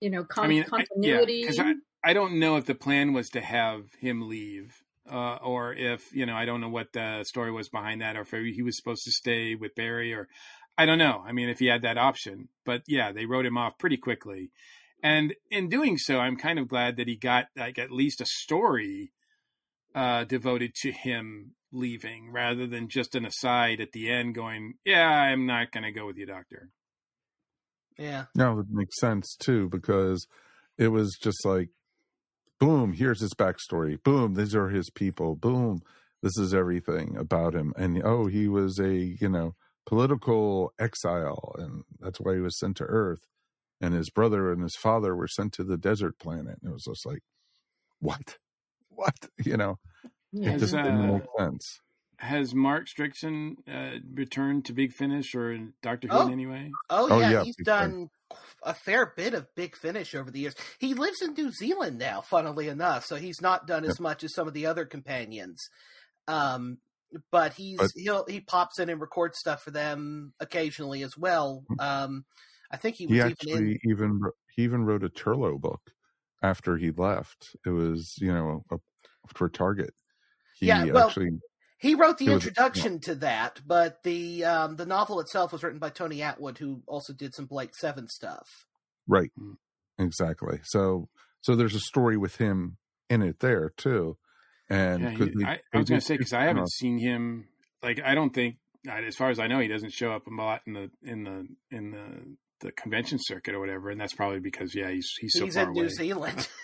[0.00, 1.46] you know, con- I mean, continuity.
[1.48, 1.72] I, yeah,
[2.04, 4.74] I, I don't know if the plan was to have him leave.
[5.10, 8.22] Uh, or if you know, I don't know what the story was behind that, or
[8.22, 10.26] if he was supposed to stay with Barry, or
[10.76, 11.22] I don't know.
[11.24, 14.50] I mean, if he had that option, but yeah, they wrote him off pretty quickly,
[15.04, 18.26] and in doing so, I'm kind of glad that he got like at least a
[18.26, 19.12] story
[19.96, 25.08] uh, devoted to him leaving, rather than just an aside at the end going, "Yeah,
[25.08, 26.70] I'm not going to go with you, Doctor."
[27.98, 28.26] Yeah.
[28.34, 30.26] No, it makes sense too because
[30.78, 31.70] it was just like,
[32.60, 34.02] boom, here's his backstory.
[34.02, 35.34] Boom, these are his people.
[35.34, 35.80] Boom,
[36.22, 37.72] this is everything about him.
[37.76, 39.54] And oh, he was a you know
[39.86, 43.26] political exile, and that's why he was sent to Earth.
[43.80, 46.58] And his brother and his father were sent to the desert planet.
[46.62, 47.22] And it was just like,
[48.00, 48.38] what,
[48.96, 49.78] what, you know,
[50.32, 51.80] yeah, it just didn't make sense
[52.18, 56.26] has Mark Strickson uh, returned to Big Finish or Doctor Who oh.
[56.26, 56.70] in any way?
[56.88, 58.08] Oh, oh yeah, yeah, he's done
[58.62, 60.54] a fair bit of Big Finish over the years.
[60.78, 64.34] He lives in New Zealand now, funnily enough, so he's not done as much as
[64.34, 65.68] some of the other companions.
[66.26, 66.78] Um,
[67.30, 71.64] but he's but, he'll he pops in and records stuff for them occasionally as well.
[71.68, 71.80] Hmm.
[71.80, 72.24] Um,
[72.70, 73.90] I think he was he actually even, in...
[73.90, 74.20] even
[74.54, 75.80] he even wrote a Turlough book
[76.46, 77.56] after he left.
[77.64, 78.76] It was you know a,
[79.34, 79.94] for Target.
[80.58, 81.30] He yeah, well, actually
[81.78, 82.98] he wrote the introduction yeah.
[83.02, 87.12] to that, but the um, the novel itself was written by Tony Attwood, who also
[87.12, 88.66] did some Blake Seven stuff.
[89.06, 89.30] Right,
[89.98, 90.60] exactly.
[90.64, 91.08] So
[91.42, 92.78] so there's a story with him
[93.10, 94.16] in it there too.
[94.68, 96.66] And yeah, he, I, I, was going to say because I haven't know.
[96.66, 97.46] seen him.
[97.82, 98.56] Like I don't think,
[98.88, 101.46] as far as I know, he doesn't show up a lot in the in the
[101.70, 105.44] in the the convention circuit or whatever, and that's probably because yeah, he's he's so
[105.44, 105.82] he's far in away.
[105.82, 106.48] New Zealand.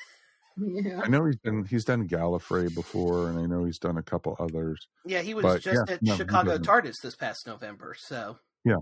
[0.57, 1.01] Yeah.
[1.03, 4.37] I know he's been he's done Gallifrey before, and I know he's done a couple
[4.39, 4.87] others.
[5.07, 7.97] Yeah, he was but, just yeah, at no, Chicago TARDIS this past November.
[7.99, 8.77] So yeah,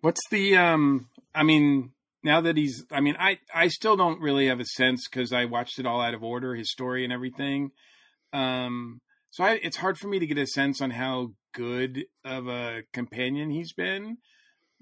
[0.00, 1.08] what's the um?
[1.34, 1.92] I mean,
[2.22, 5.44] now that he's, I mean, I I still don't really have a sense because I
[5.44, 7.72] watched it all out of order, his story and everything.
[8.32, 9.00] Um,
[9.30, 12.82] so I, it's hard for me to get a sense on how good of a
[12.92, 14.18] companion he's been.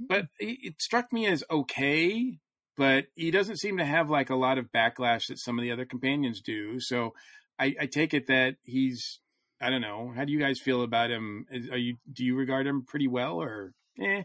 [0.01, 2.41] But it, it struck me as okay
[2.81, 5.71] but he doesn't seem to have like a lot of backlash that some of the
[5.71, 6.81] other companions do.
[6.81, 7.13] So
[7.59, 9.21] I, I take it that he's
[9.61, 10.11] I don't know.
[10.17, 11.45] How do you guys feel about him?
[11.71, 14.23] Are you do you regard him pretty well or eh?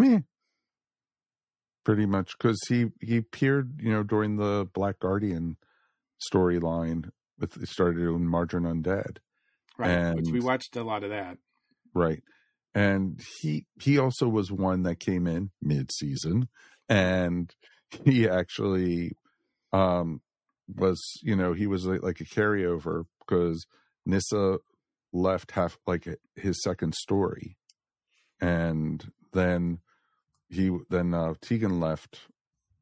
[0.00, 0.18] Yeah,
[1.84, 5.56] pretty much because he he appeared you know during the Black Guardian
[6.32, 7.10] storyline
[7.40, 9.16] with it started in Mawdryn Undead,
[9.76, 9.90] right?
[9.90, 11.38] And, which we watched a lot of that,
[11.94, 12.22] right?
[12.74, 16.48] And he he also was one that came in mid season
[16.88, 17.54] and
[18.04, 19.16] he actually
[19.72, 20.20] um,
[20.68, 23.66] was, you know, he was like, like a carryover because
[24.06, 24.58] Nyssa
[25.12, 26.06] left half like
[26.36, 27.56] his second story,
[28.40, 29.78] and then
[30.48, 32.20] he then uh, Tegan left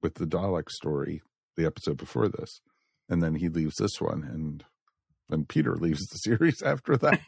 [0.03, 1.23] with the Dalek story,
[1.57, 2.61] the episode before this,
[3.09, 4.65] and then he leaves this one, and
[5.29, 7.21] then Peter leaves the series after that.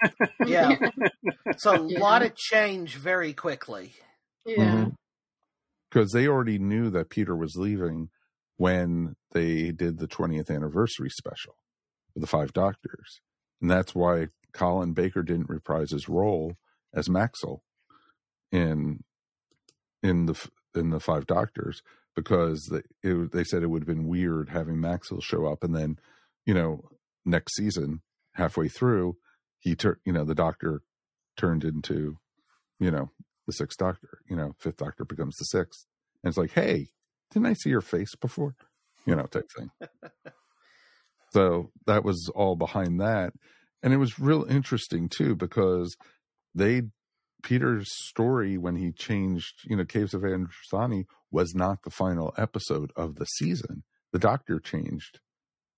[0.47, 0.77] yeah,
[1.47, 2.01] it's a yeah.
[2.01, 3.93] lot of change very quickly.
[4.45, 4.57] Yeah.
[4.57, 4.89] Mm-hmm
[5.91, 8.11] because they already knew that Peter was leaving
[8.57, 11.55] when they did the 20th anniversary special
[12.13, 13.21] for the Five Doctors.
[13.61, 16.55] And that's why Colin Baker didn't reprise his role
[16.95, 17.61] as Maxil
[18.51, 19.01] in
[20.03, 21.83] in the in the Five Doctors
[22.15, 25.75] because they it, they said it would have been weird having Maxil show up and
[25.75, 25.99] then
[26.47, 26.83] you know
[27.29, 28.01] next season
[28.35, 29.17] halfway through
[29.59, 30.83] he turned you know the Doctor
[31.37, 32.19] turned into
[32.79, 33.11] you know
[33.49, 34.21] the sixth doctor.
[34.29, 35.87] You know, fifth doctor becomes the sixth,
[36.23, 36.89] and it's like, hey,
[37.33, 38.55] didn't I see your face before?
[39.07, 39.71] You know, type thing.
[41.33, 43.33] so that was all behind that.
[43.83, 45.97] And it was real interesting too, because
[46.55, 46.83] they
[47.43, 52.93] Peter's story when he changed, you know, Caves of Androzani was not the final episode
[52.97, 53.85] of the season.
[54.13, 55.21] The doctor changed.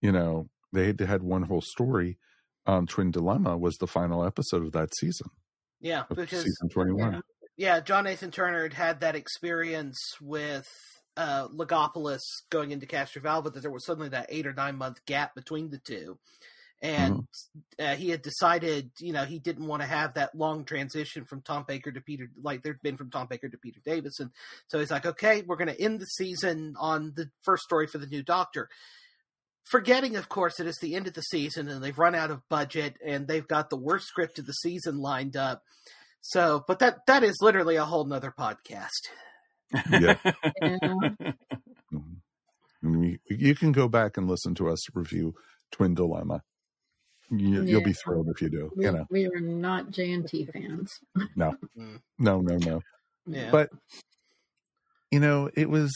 [0.00, 2.18] You know, they had had one whole story.
[2.66, 5.28] Um, Twin Dilemma was the final episode of that season.
[5.80, 7.22] Yeah, because season twenty one.
[7.56, 10.68] Yeah, John Nathan Turner had had that experience with
[11.16, 15.34] uh, Logopolis going into Castrovalva that there was suddenly that eight or nine month gap
[15.34, 16.18] between the two.
[16.82, 17.84] And mm-hmm.
[17.84, 21.42] uh, he had decided, you know, he didn't want to have that long transition from
[21.42, 24.32] Tom Baker to Peter, like there'd been from Tom Baker to Peter Davison.
[24.68, 27.98] So he's like, okay, we're going to end the season on the first story for
[27.98, 28.70] the new Doctor.
[29.64, 32.48] Forgetting, of course, that it's the end of the season and they've run out of
[32.48, 35.62] budget and they've got the worst script of the season lined up.
[36.22, 39.08] So, but that that is literally a whole nother podcast.
[39.90, 40.16] Yeah.
[42.82, 43.12] Mm-hmm.
[43.28, 45.34] You can go back and listen to us review
[45.70, 46.42] Twin Dilemma.
[47.30, 48.70] You, will be thrilled if you do.
[48.74, 50.98] We, you know, we are not JNT fans.
[51.36, 52.00] No, mm.
[52.18, 52.80] no, no, no.
[53.26, 53.50] Yeah.
[53.52, 53.70] But
[55.12, 55.92] you know, it was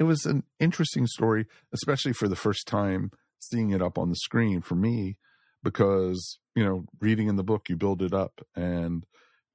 [0.00, 1.44] it was an interesting story,
[1.74, 5.18] especially for the first time seeing it up on the screen for me,
[5.62, 9.04] because you know, reading in the book, you build it up and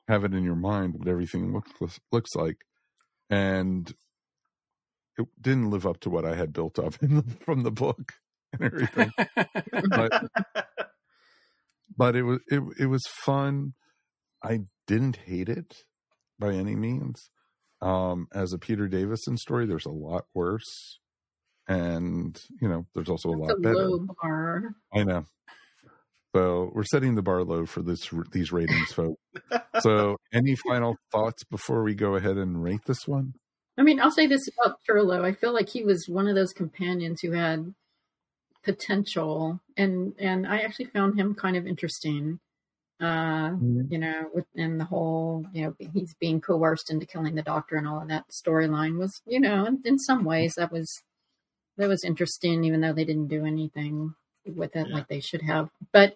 [0.08, 2.58] have it in your mind what everything looks looks like,
[3.28, 3.96] and
[5.18, 8.14] it didn't live up to what I had built up the, from the book
[8.54, 9.12] and everything.
[9.89, 10.30] but
[11.98, 13.74] but it was it it was fun.
[14.43, 15.86] I didn't hate it
[16.38, 17.32] by any means.
[17.82, 20.99] Um, as a Peter Davison story, there's a lot worse,
[21.67, 23.89] and you know, there's also a lot a better.
[24.21, 24.76] bar.
[24.93, 25.26] I know.
[26.36, 29.21] So we're setting the bar low for this these ratings, folks.
[29.80, 33.36] so, any final thoughts before we go ahead and rate this one?
[33.78, 35.23] I mean, I'll say this about Turlough.
[35.23, 37.73] I feel like he was one of those companions who had
[38.65, 42.39] potential, and and I actually found him kind of interesting.
[43.02, 43.82] Uh, mm-hmm.
[43.89, 47.88] You know, within the whole, you know, he's being coerced into killing the doctor and
[47.88, 51.04] all of that storyline was, you know, in, in some ways that was
[51.78, 54.16] that was interesting, even though they didn't do anything
[54.46, 54.93] with it yeah.
[54.93, 55.70] like they should have.
[55.91, 56.16] But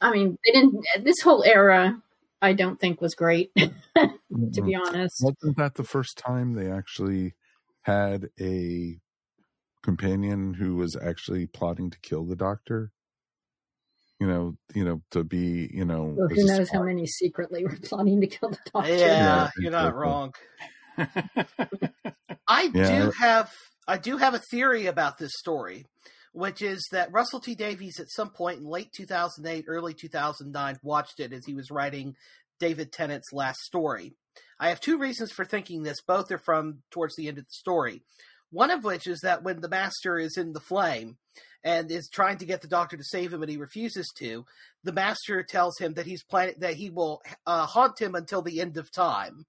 [0.00, 0.84] I mean, they didn't.
[1.02, 2.00] This whole era,
[2.40, 3.52] I don't think was great.
[3.56, 4.08] to be
[4.40, 4.86] mm-hmm.
[4.86, 7.34] honest, wasn't that the first time they actually
[7.82, 8.98] had a
[9.82, 12.92] companion who was actually plotting to kill the doctor?
[14.22, 17.76] You know, you know, to be, you know, well, who knows how many secretly were
[17.82, 18.88] plotting to kill the doctor?
[18.88, 20.32] Yeah, yeah you're not wrong.
[22.46, 23.06] I yeah.
[23.06, 23.50] do have
[23.88, 25.86] I do have a theory about this story
[26.32, 31.20] which is that Russell T Davies at some point in late 2008, early 2009 watched
[31.20, 32.14] it as he was writing
[32.58, 34.14] David Tennant's last story.
[34.58, 36.00] I have two reasons for thinking this.
[36.00, 38.02] Both are from towards the end of the story.
[38.52, 41.16] One of which is that when the master is in the flame
[41.64, 44.44] and is trying to get the doctor to save him and he refuses to,
[44.84, 48.60] the master tells him that he's planning that he will uh, haunt him until the
[48.60, 49.46] end of time.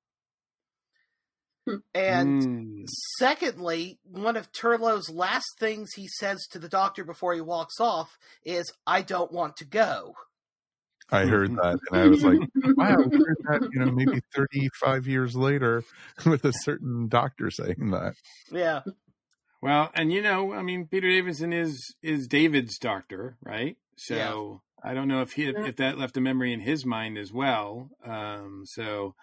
[1.94, 2.86] And mm.
[3.18, 8.18] secondly, one of Turlough's last things he says to the doctor before he walks off
[8.44, 10.14] is, I don't want to go.
[11.12, 12.40] I heard that and I was like,
[12.78, 15.84] wow, heard that, you know, maybe 35 years later
[16.26, 18.16] with a certain doctor saying that.
[18.52, 18.82] Yeah.
[19.62, 23.78] Well, and you know, I mean, Peter Davison is is David's doctor, right?
[23.96, 24.16] So
[24.84, 24.92] yeah.
[24.92, 27.90] I don't know if he if that left a memory in his mind as well.
[28.06, 29.16] Um, so,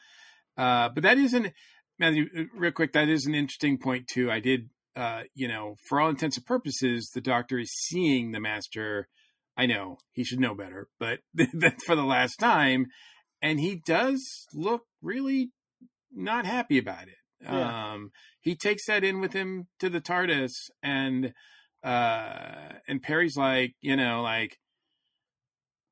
[0.57, 1.53] uh, but that isn't
[2.01, 4.31] Matthew, uh, real quick, that is an interesting point too.
[4.31, 8.41] I did, uh, you know, for all intents and purposes, the doctor is seeing the
[8.41, 9.07] master.
[9.61, 11.19] I know he should know better, but
[11.53, 12.87] that's for the last time,
[13.43, 15.51] and he does look really
[16.11, 17.19] not happy about it.
[17.43, 17.93] Yeah.
[17.93, 20.53] Um, he takes that in with him to the TARDIS,
[20.83, 21.35] and
[21.85, 24.57] uh, and Peri's like, you know, like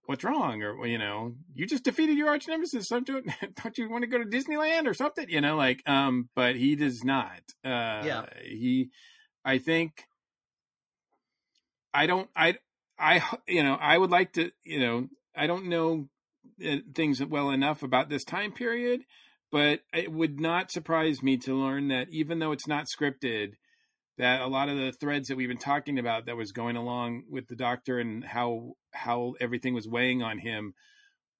[0.07, 3.23] what's wrong or you know you just defeated your arch nemesis don't you,
[3.63, 6.77] don't you want to go to disneyland or something you know like um but he
[6.77, 8.89] does not uh yeah he
[9.45, 10.05] i think
[11.93, 12.57] i don't i
[12.99, 16.09] i you know i would like to you know i don't know
[16.67, 19.03] uh, things well enough about this time period
[19.51, 23.53] but it would not surprise me to learn that even though it's not scripted
[24.19, 27.23] that a lot of the threads that we've been talking about that was going along
[27.31, 30.75] with the doctor and how how everything was weighing on him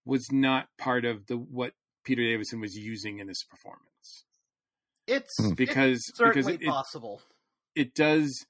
[0.05, 1.73] was not part of the what
[2.05, 4.25] Peter Davison was using in this performance.
[5.07, 5.53] It's hmm.
[5.55, 7.21] because it's because it, possible.
[7.75, 8.47] It, it does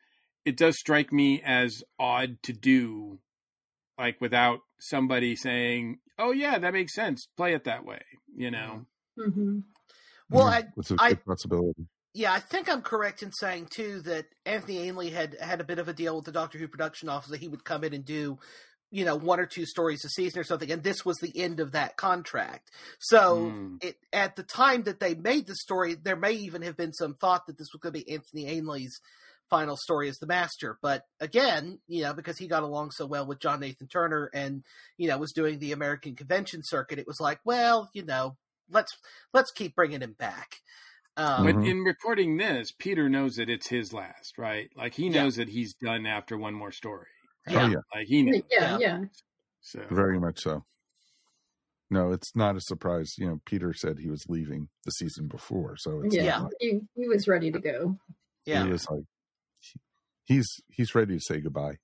[0.48, 3.18] it does strike me as odd to do
[3.98, 7.28] like without somebody saying, "Oh yeah, that makes sense.
[7.36, 8.00] Play it that way."
[8.34, 8.86] You know.
[9.18, 9.58] Mm-hmm.
[10.30, 11.86] Well, I, it's a I, possibility.
[12.14, 15.78] yeah, I think I'm correct in saying too that Anthony Ainley had had a bit
[15.78, 18.04] of a deal with the Doctor Who production office that he would come in and
[18.06, 18.38] do,
[18.90, 21.60] you know, one or two stories a season or something, and this was the end
[21.60, 22.70] of that contract.
[23.00, 23.84] So mm.
[23.84, 27.16] it at the time that they made the story, there may even have been some
[27.16, 28.98] thought that this was going to be Anthony Ainley's
[29.50, 30.78] final story as the master.
[30.82, 34.62] But again, you know, because he got along so well with John Nathan Turner and,
[34.96, 38.36] you know, was doing the American convention circuit, it was like, well, you know,
[38.70, 38.92] let's
[39.32, 40.56] let's keep bringing him back.
[41.16, 44.70] Um, but in recording this, Peter knows that it's his last, right?
[44.76, 45.44] Like he knows yeah.
[45.44, 47.08] that he's done after one more story.
[47.46, 47.56] Right?
[47.56, 48.42] Oh yeah, like he knows.
[48.50, 49.00] Yeah, yeah.
[49.60, 50.64] So very much so.
[51.90, 53.14] No, it's not a surprise.
[53.18, 57.08] You know, Peter said he was leaving the season before, so yeah, like, he, he
[57.08, 57.98] was ready to go.
[58.44, 59.02] Yeah, he was like,
[60.28, 61.78] he's he's ready to say goodbye.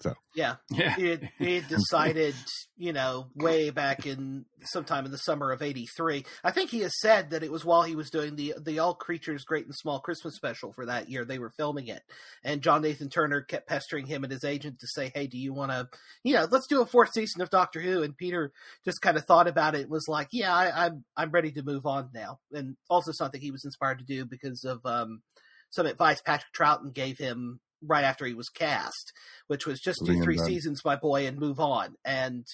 [0.00, 0.94] So yeah, yeah.
[0.94, 2.34] he had, he had decided,
[2.78, 6.24] you know, way back in sometime in the summer of '83.
[6.42, 8.94] I think he has said that it was while he was doing the the All
[8.94, 11.26] Creatures Great and Small Christmas special for that year.
[11.26, 12.02] They were filming it,
[12.42, 15.52] and John Nathan Turner kept pestering him and his agent to say, "Hey, do you
[15.52, 15.88] want to,
[16.24, 18.52] you know, let's do a fourth season of Doctor Who?" And Peter
[18.86, 21.84] just kind of thought about it, was like, "Yeah, I, I'm I'm ready to move
[21.84, 25.20] on now," and also something he was inspired to do because of um,
[25.68, 29.12] some advice Patrick Troughton gave him right after he was cast,
[29.46, 31.94] which was just do three seasons, my boy, and move on.
[32.04, 32.46] And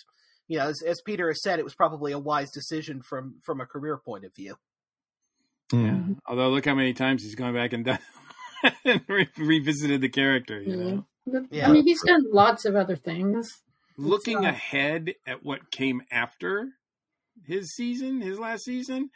[0.49, 3.61] you know, as, as, Peter has said, it was probably a wise decision from from
[3.61, 4.57] a career point of view.
[5.73, 5.79] Yeah.
[5.79, 6.13] Mm-hmm.
[6.27, 7.99] Although, look how many times he's gone back and done
[8.85, 10.61] and re- revisited the character.
[10.61, 11.47] You know.
[11.51, 11.69] Yeah.
[11.69, 13.51] I mean, he's done lots of other things.
[13.99, 16.69] Looking ahead at what came after
[17.45, 19.11] his season, his last season,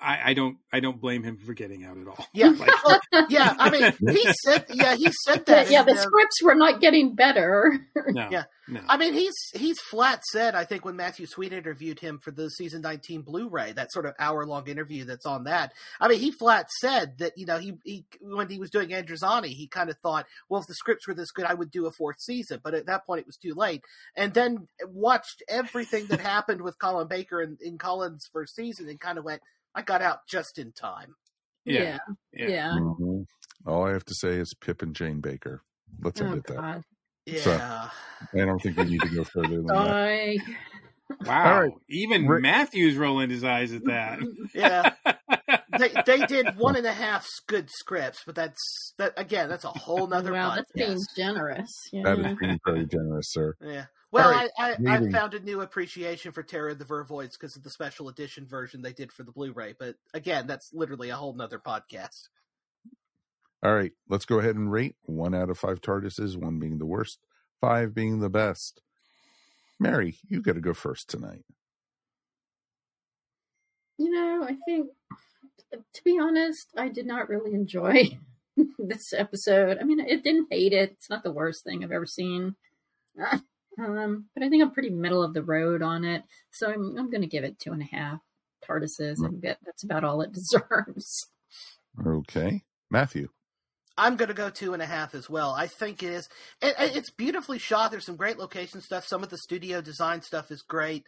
[0.00, 2.24] I, I, don't I don't blame him for getting out at all.
[2.32, 3.54] Yeah, like, well, yeah.
[3.58, 5.70] I mean, he said yeah he said that.
[5.70, 7.78] Yeah, the, the scripts were not getting better.
[8.08, 8.80] No, yeah, no.
[8.88, 10.54] I mean, he's he's flat said.
[10.54, 14.14] I think when Matthew Sweet interviewed him for the season nineteen Blu-ray, that sort of
[14.20, 15.72] hour long interview that's on that.
[16.00, 19.48] I mean, he flat said that you know he he when he was doing Androzani,
[19.48, 21.90] he kind of thought, well, if the scripts were this good, I would do a
[21.90, 22.60] fourth season.
[22.62, 23.82] But at that point, it was too late.
[24.16, 29.00] And then watched everything that happened with Colin Baker in, in Colin's first season, and
[29.00, 29.42] kind of went
[29.78, 31.14] I got out just in time.
[31.64, 31.98] Yeah.
[32.32, 32.48] Yeah.
[32.48, 32.70] yeah.
[32.72, 33.22] Mm-hmm.
[33.64, 35.62] All I have to say is Pip and Jane Baker.
[36.02, 36.82] Let's oh, it that.
[37.26, 37.40] Yeah.
[37.40, 40.38] So, I don't think we need to go further than that.
[41.24, 41.60] Wow.
[41.60, 41.72] Right.
[41.88, 42.42] Even Rick.
[42.42, 44.18] Matthew's rolling his eyes at that.
[44.52, 44.92] yeah.
[45.78, 49.48] they, they did one and a half good scripts, but that's that again.
[49.48, 50.32] That's a whole nother.
[50.32, 51.70] Wow, that's being generous.
[51.92, 52.02] Yeah.
[52.02, 53.54] That is being very generous, sir.
[53.62, 53.86] Yeah.
[54.10, 54.50] Well, right.
[54.58, 57.68] I, I, I, found a new appreciation for Terror of the Vervoids because of the
[57.68, 59.74] special edition version they did for the Blu-ray.
[59.78, 62.28] But again, that's literally a whole nother podcast.
[63.62, 66.86] All right, let's go ahead and rate one out of five TARDISes, one being the
[66.86, 67.18] worst,
[67.60, 68.80] five being the best.
[69.78, 71.44] Mary, you got to go first tonight.
[73.98, 74.88] You know, I think,
[75.92, 78.16] to be honest, I did not really enjoy
[78.78, 79.78] this episode.
[79.80, 80.92] I mean, it didn't hate it.
[80.92, 82.54] It's not the worst thing I've ever seen.
[83.78, 86.24] Um, but I think I'm pretty middle of the road on it.
[86.50, 88.20] So I'm, I'm going to give it two and a half
[88.68, 89.24] TARDISes.
[89.24, 91.26] I get that's about all it deserves.
[92.04, 92.62] Okay.
[92.90, 93.28] Matthew.
[93.96, 95.50] I'm going to go two and a half as well.
[95.50, 96.28] I think it is.
[96.62, 97.90] It, it's beautifully shot.
[97.90, 99.06] There's some great location stuff.
[99.06, 101.04] Some of the studio design stuff is great.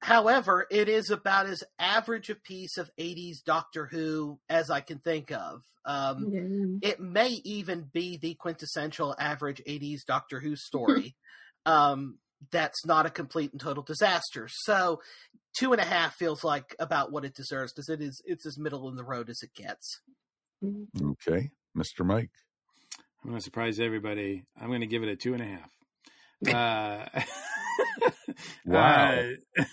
[0.00, 4.98] However, it is about as average a piece of 80s Doctor Who as I can
[4.98, 5.62] think of.
[5.84, 6.90] Um, yeah.
[6.90, 11.16] It may even be the quintessential average 80s Doctor Who story.
[11.66, 12.18] Um,
[12.50, 14.48] that's not a complete and total disaster.
[14.48, 15.00] So
[15.58, 18.58] two and a half feels like about what it deserves because it is it's as
[18.58, 20.00] middle in the road as it gets.
[20.64, 22.04] Okay, Mr.
[22.04, 22.30] Mike.
[23.22, 24.44] I'm going to surprise everybody.
[24.60, 25.70] I'm going to give it a two and a half.
[27.16, 27.22] uh,
[28.64, 29.32] wow.
[29.58, 29.64] Uh,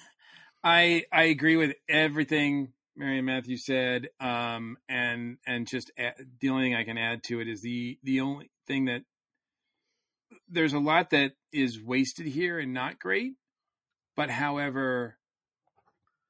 [0.63, 6.49] I I agree with everything Mary and Matthew said, um, and and just add, the
[6.49, 9.03] only thing I can add to it is the the only thing that
[10.49, 13.33] there's a lot that is wasted here and not great.
[14.15, 15.17] But however,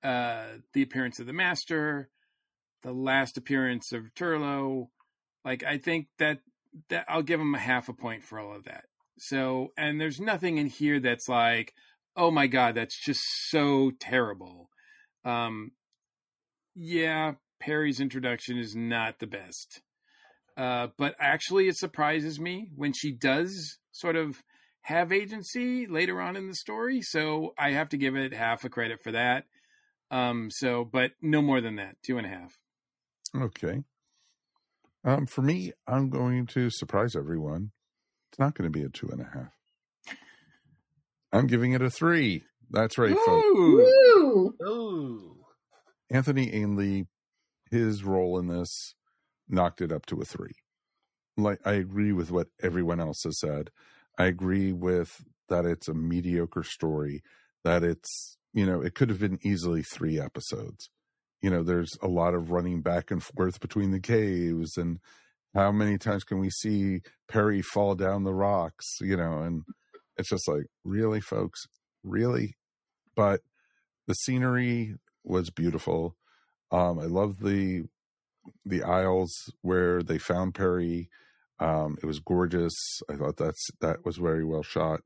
[0.04, 2.10] uh, the appearance of the master,
[2.82, 4.88] the last appearance of Turlough,
[5.44, 6.40] like I think that
[6.90, 8.86] that I'll give him a half a point for all of that.
[9.20, 11.74] So, and there's nothing in here that's like,
[12.16, 14.70] oh my god, that's just so terrible.
[15.24, 15.72] Um,
[16.76, 19.82] yeah, Peri's introduction is not the best.
[20.58, 24.44] Uh, but actually, it surprises me when she does sort of
[24.82, 27.02] have agency later on in the story.
[27.02, 29.46] So I have to give it half a credit for that.
[30.12, 32.58] Um, so, but no more than that, two and a half.
[33.36, 33.84] Okay.
[35.06, 37.72] Um, for me, I'm going to surprise everyone.
[38.32, 39.54] It's not going to be a two and a half.
[41.32, 42.44] I'm giving it a three.
[42.70, 44.54] That's right, Ooh.
[44.60, 44.64] folks.
[44.68, 45.38] Ooh.
[46.12, 47.08] Anthony Ainley,
[47.72, 48.94] his role in this
[49.50, 50.54] knocked it up to a three.
[51.38, 53.70] Like I agree with what everyone else has said.
[54.18, 57.22] I agree with that it's a mediocre story,
[57.64, 60.90] that it's, you know, it could have been easily three episodes.
[61.42, 65.00] You know, there's a lot of running back and forth between the caves and
[65.54, 69.64] how many times can we see Peri fall down the rocks, you know, and
[70.18, 71.66] it's just like, really, folks,
[72.04, 72.56] really?
[73.16, 73.42] But
[74.08, 76.16] the scenery was beautiful.
[76.72, 77.86] Um, I love the
[78.66, 81.10] the isles where they found Peri.
[81.60, 82.74] Um, it was gorgeous.
[83.10, 85.02] I thought that's that was very well shot,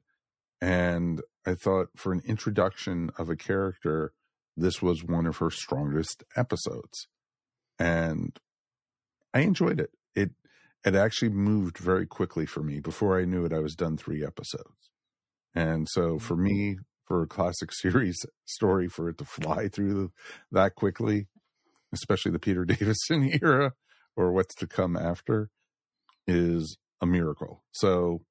[0.61, 4.14] and I thought for an introduction of a character,
[4.55, 7.07] this was one of her strongest episodes,
[7.77, 8.38] and
[9.34, 9.91] I enjoyed it.
[10.15, 10.31] It
[10.85, 12.80] it actually moved very quickly for me.
[12.80, 14.89] Before I knew it, I was done three episodes,
[15.53, 20.11] and so for me, for a classic series story, for it to fly through
[20.51, 21.27] that quickly,
[21.93, 23.73] especially the Peter Davison era
[24.15, 25.49] or what's to come after,
[26.26, 27.64] is a miracle.
[27.72, 28.22] So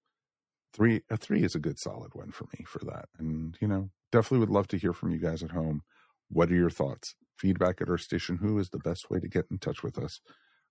[0.74, 3.06] three a three is a good solid one for me for that.
[3.18, 5.82] And you know, definitely would love to hear from you guys at home.
[6.28, 7.14] What are your thoughts?
[7.38, 10.20] Feedback at Earth Station Who is the best way to get in touch with us.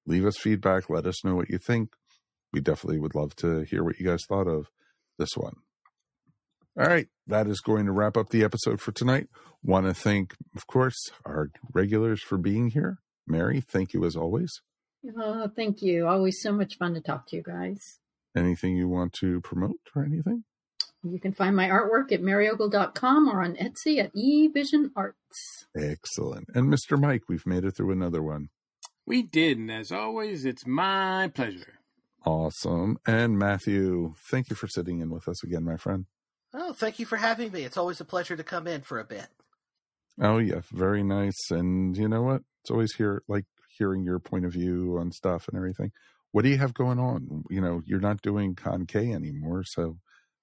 [0.05, 1.93] Leave us feedback, let us know what you think.
[2.53, 4.69] We definitely would love to hear what you guys thought of
[5.17, 5.55] this one.
[6.77, 9.27] All right, that is going to wrap up the episode for tonight.
[9.63, 12.99] Want to thank, of course, our regulars for being here.
[13.25, 14.61] Mary, thank you as always.
[15.17, 16.05] Oh, thank you.
[16.05, 17.99] Always so much fun to talk to you guys.
[18.35, 20.43] Anything you want to promote or anything?
[21.03, 25.65] You can find my artwork at maryogle.com or on Etsy at eVision Arts.
[25.77, 26.47] Excellent.
[26.53, 26.99] And Mr.
[26.99, 28.49] Mike, we've made it through another one.
[29.05, 31.79] We did, and as always, it's my pleasure.
[32.25, 32.97] Awesome.
[33.05, 36.07] And Matthew, thank you for sitting in with us again, my friend.
[36.57, 37.63] Oh, thank you for having me.
[37.63, 39.27] It's always a pleasure to come in for a bit.
[40.21, 41.51] Oh yeah, very nice.
[41.51, 42.41] And you know what?
[42.63, 43.45] It's always here like
[43.77, 45.91] hearing your point of view on stuff and everything.
[46.31, 47.43] What do you have going on?
[47.49, 49.97] You know, you're not doing Con K anymore, so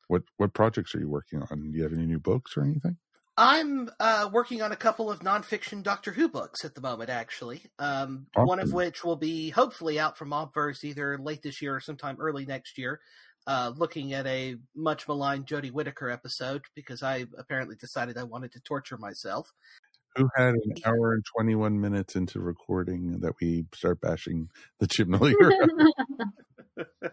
[0.08, 1.70] what what projects are you working on?
[1.70, 2.98] Do you have any new books or anything?
[3.34, 7.62] I'm uh, working on a couple of nonfiction Doctor Who books at the moment, actually.
[7.78, 8.46] Um, awesome.
[8.46, 12.18] One of which will be hopefully out from Obverse either late this year or sometime
[12.20, 13.00] early next year
[13.46, 18.52] uh, looking at a much maligned Jodie Whittaker episode because I apparently decided I wanted
[18.52, 19.48] to torture myself.
[20.16, 25.32] Who had an hour and 21 minutes into recording that we start bashing the Chibnall?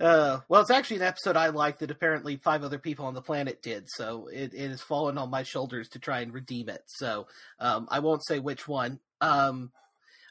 [0.00, 3.22] uh, well, it's actually an episode I liked that apparently five other people on the
[3.22, 6.82] planet did, so it, it has fallen on my shoulders to try and redeem it.
[6.86, 7.26] So
[7.58, 9.00] um, I won't say which one.
[9.20, 9.72] Um,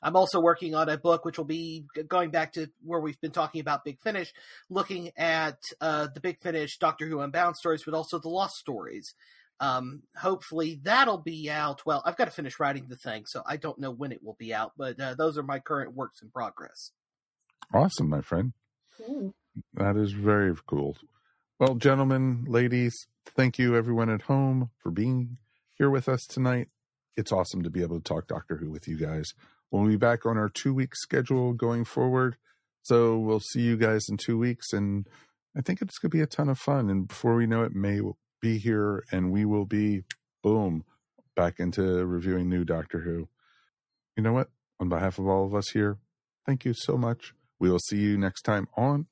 [0.06, 3.32] I'm also working on a book which will be going back to where we've been
[3.32, 4.32] talking about Big Finish,
[4.70, 9.16] looking at uh, the Big Finish Doctor Who Unbound stories, but also the Lost stories.
[9.60, 11.88] Um, hopefully that'll be out.
[11.88, 14.36] Well, I've got to finish writing the thing, so I don't know when it will
[14.38, 16.92] be out, but uh, those are my current works in progress.
[17.74, 18.54] Awesome, my friend.
[18.98, 19.34] Cool.
[19.74, 20.98] That is very cool.
[21.60, 22.94] Well, gentlemen, ladies,
[23.26, 25.40] thank you everyone at home for being
[25.74, 26.68] here with us tonight.
[27.18, 29.34] It's awesome to be able to talk Doctor Who with you guys.
[29.72, 32.38] We'll be back on our two week schedule going forward.
[32.84, 34.72] So we'll see you guys in two weeks.
[34.74, 35.08] And
[35.58, 36.90] I think it's going to be a ton of fun.
[36.90, 40.04] And before we know it, May will be here and we will be,
[40.44, 40.84] boom,
[41.36, 43.28] back into reviewing new Doctor Who.
[44.16, 44.50] You know what?
[44.80, 45.98] On behalf of all of us here,
[46.46, 47.34] thank you so much.
[47.60, 49.08] We will see you next time on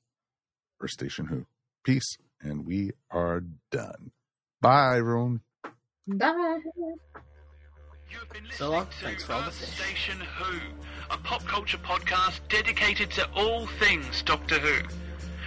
[0.80, 1.46] Earth Station Who.
[1.82, 2.16] Peace.
[2.40, 4.12] And we are done.
[4.60, 5.40] Bye, everyone.
[6.06, 6.58] Bye.
[8.14, 8.86] You've been listening so long.
[9.02, 10.60] Thanks to Earth Station Who,
[11.10, 14.86] a pop culture podcast dedicated to all things Doctor Who,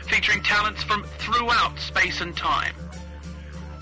[0.07, 2.76] featuring talents from throughout space and time.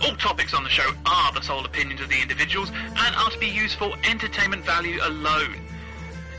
[0.03, 3.39] All topics on the show are the sole opinions of the individuals and are to
[3.39, 5.55] be used for entertainment value alone.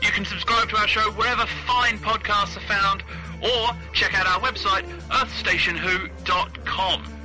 [0.01, 3.03] You can subscribe to our show wherever fine podcasts are found,
[3.41, 7.16] or check out our website, earthstationwho.com.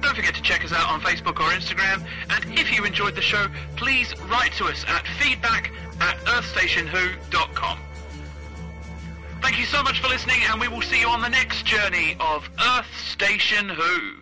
[0.00, 2.04] Don't forget to check us out on Facebook or Instagram.
[2.30, 3.46] And if you enjoyed the show,
[3.76, 7.78] please write to us at feedback at earthstationwho.com.
[9.42, 12.16] Thank you so much for listening, and we will see you on the next journey
[12.20, 14.16] of Earth Station Who.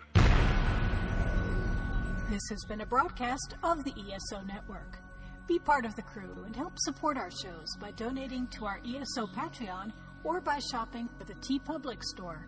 [2.29, 4.99] This has been a broadcast of the ESO Network.
[5.47, 9.27] Be part of the crew and help support our shows by donating to our ESO
[9.27, 9.91] Patreon
[10.23, 12.47] or by shopping at the TeePublic store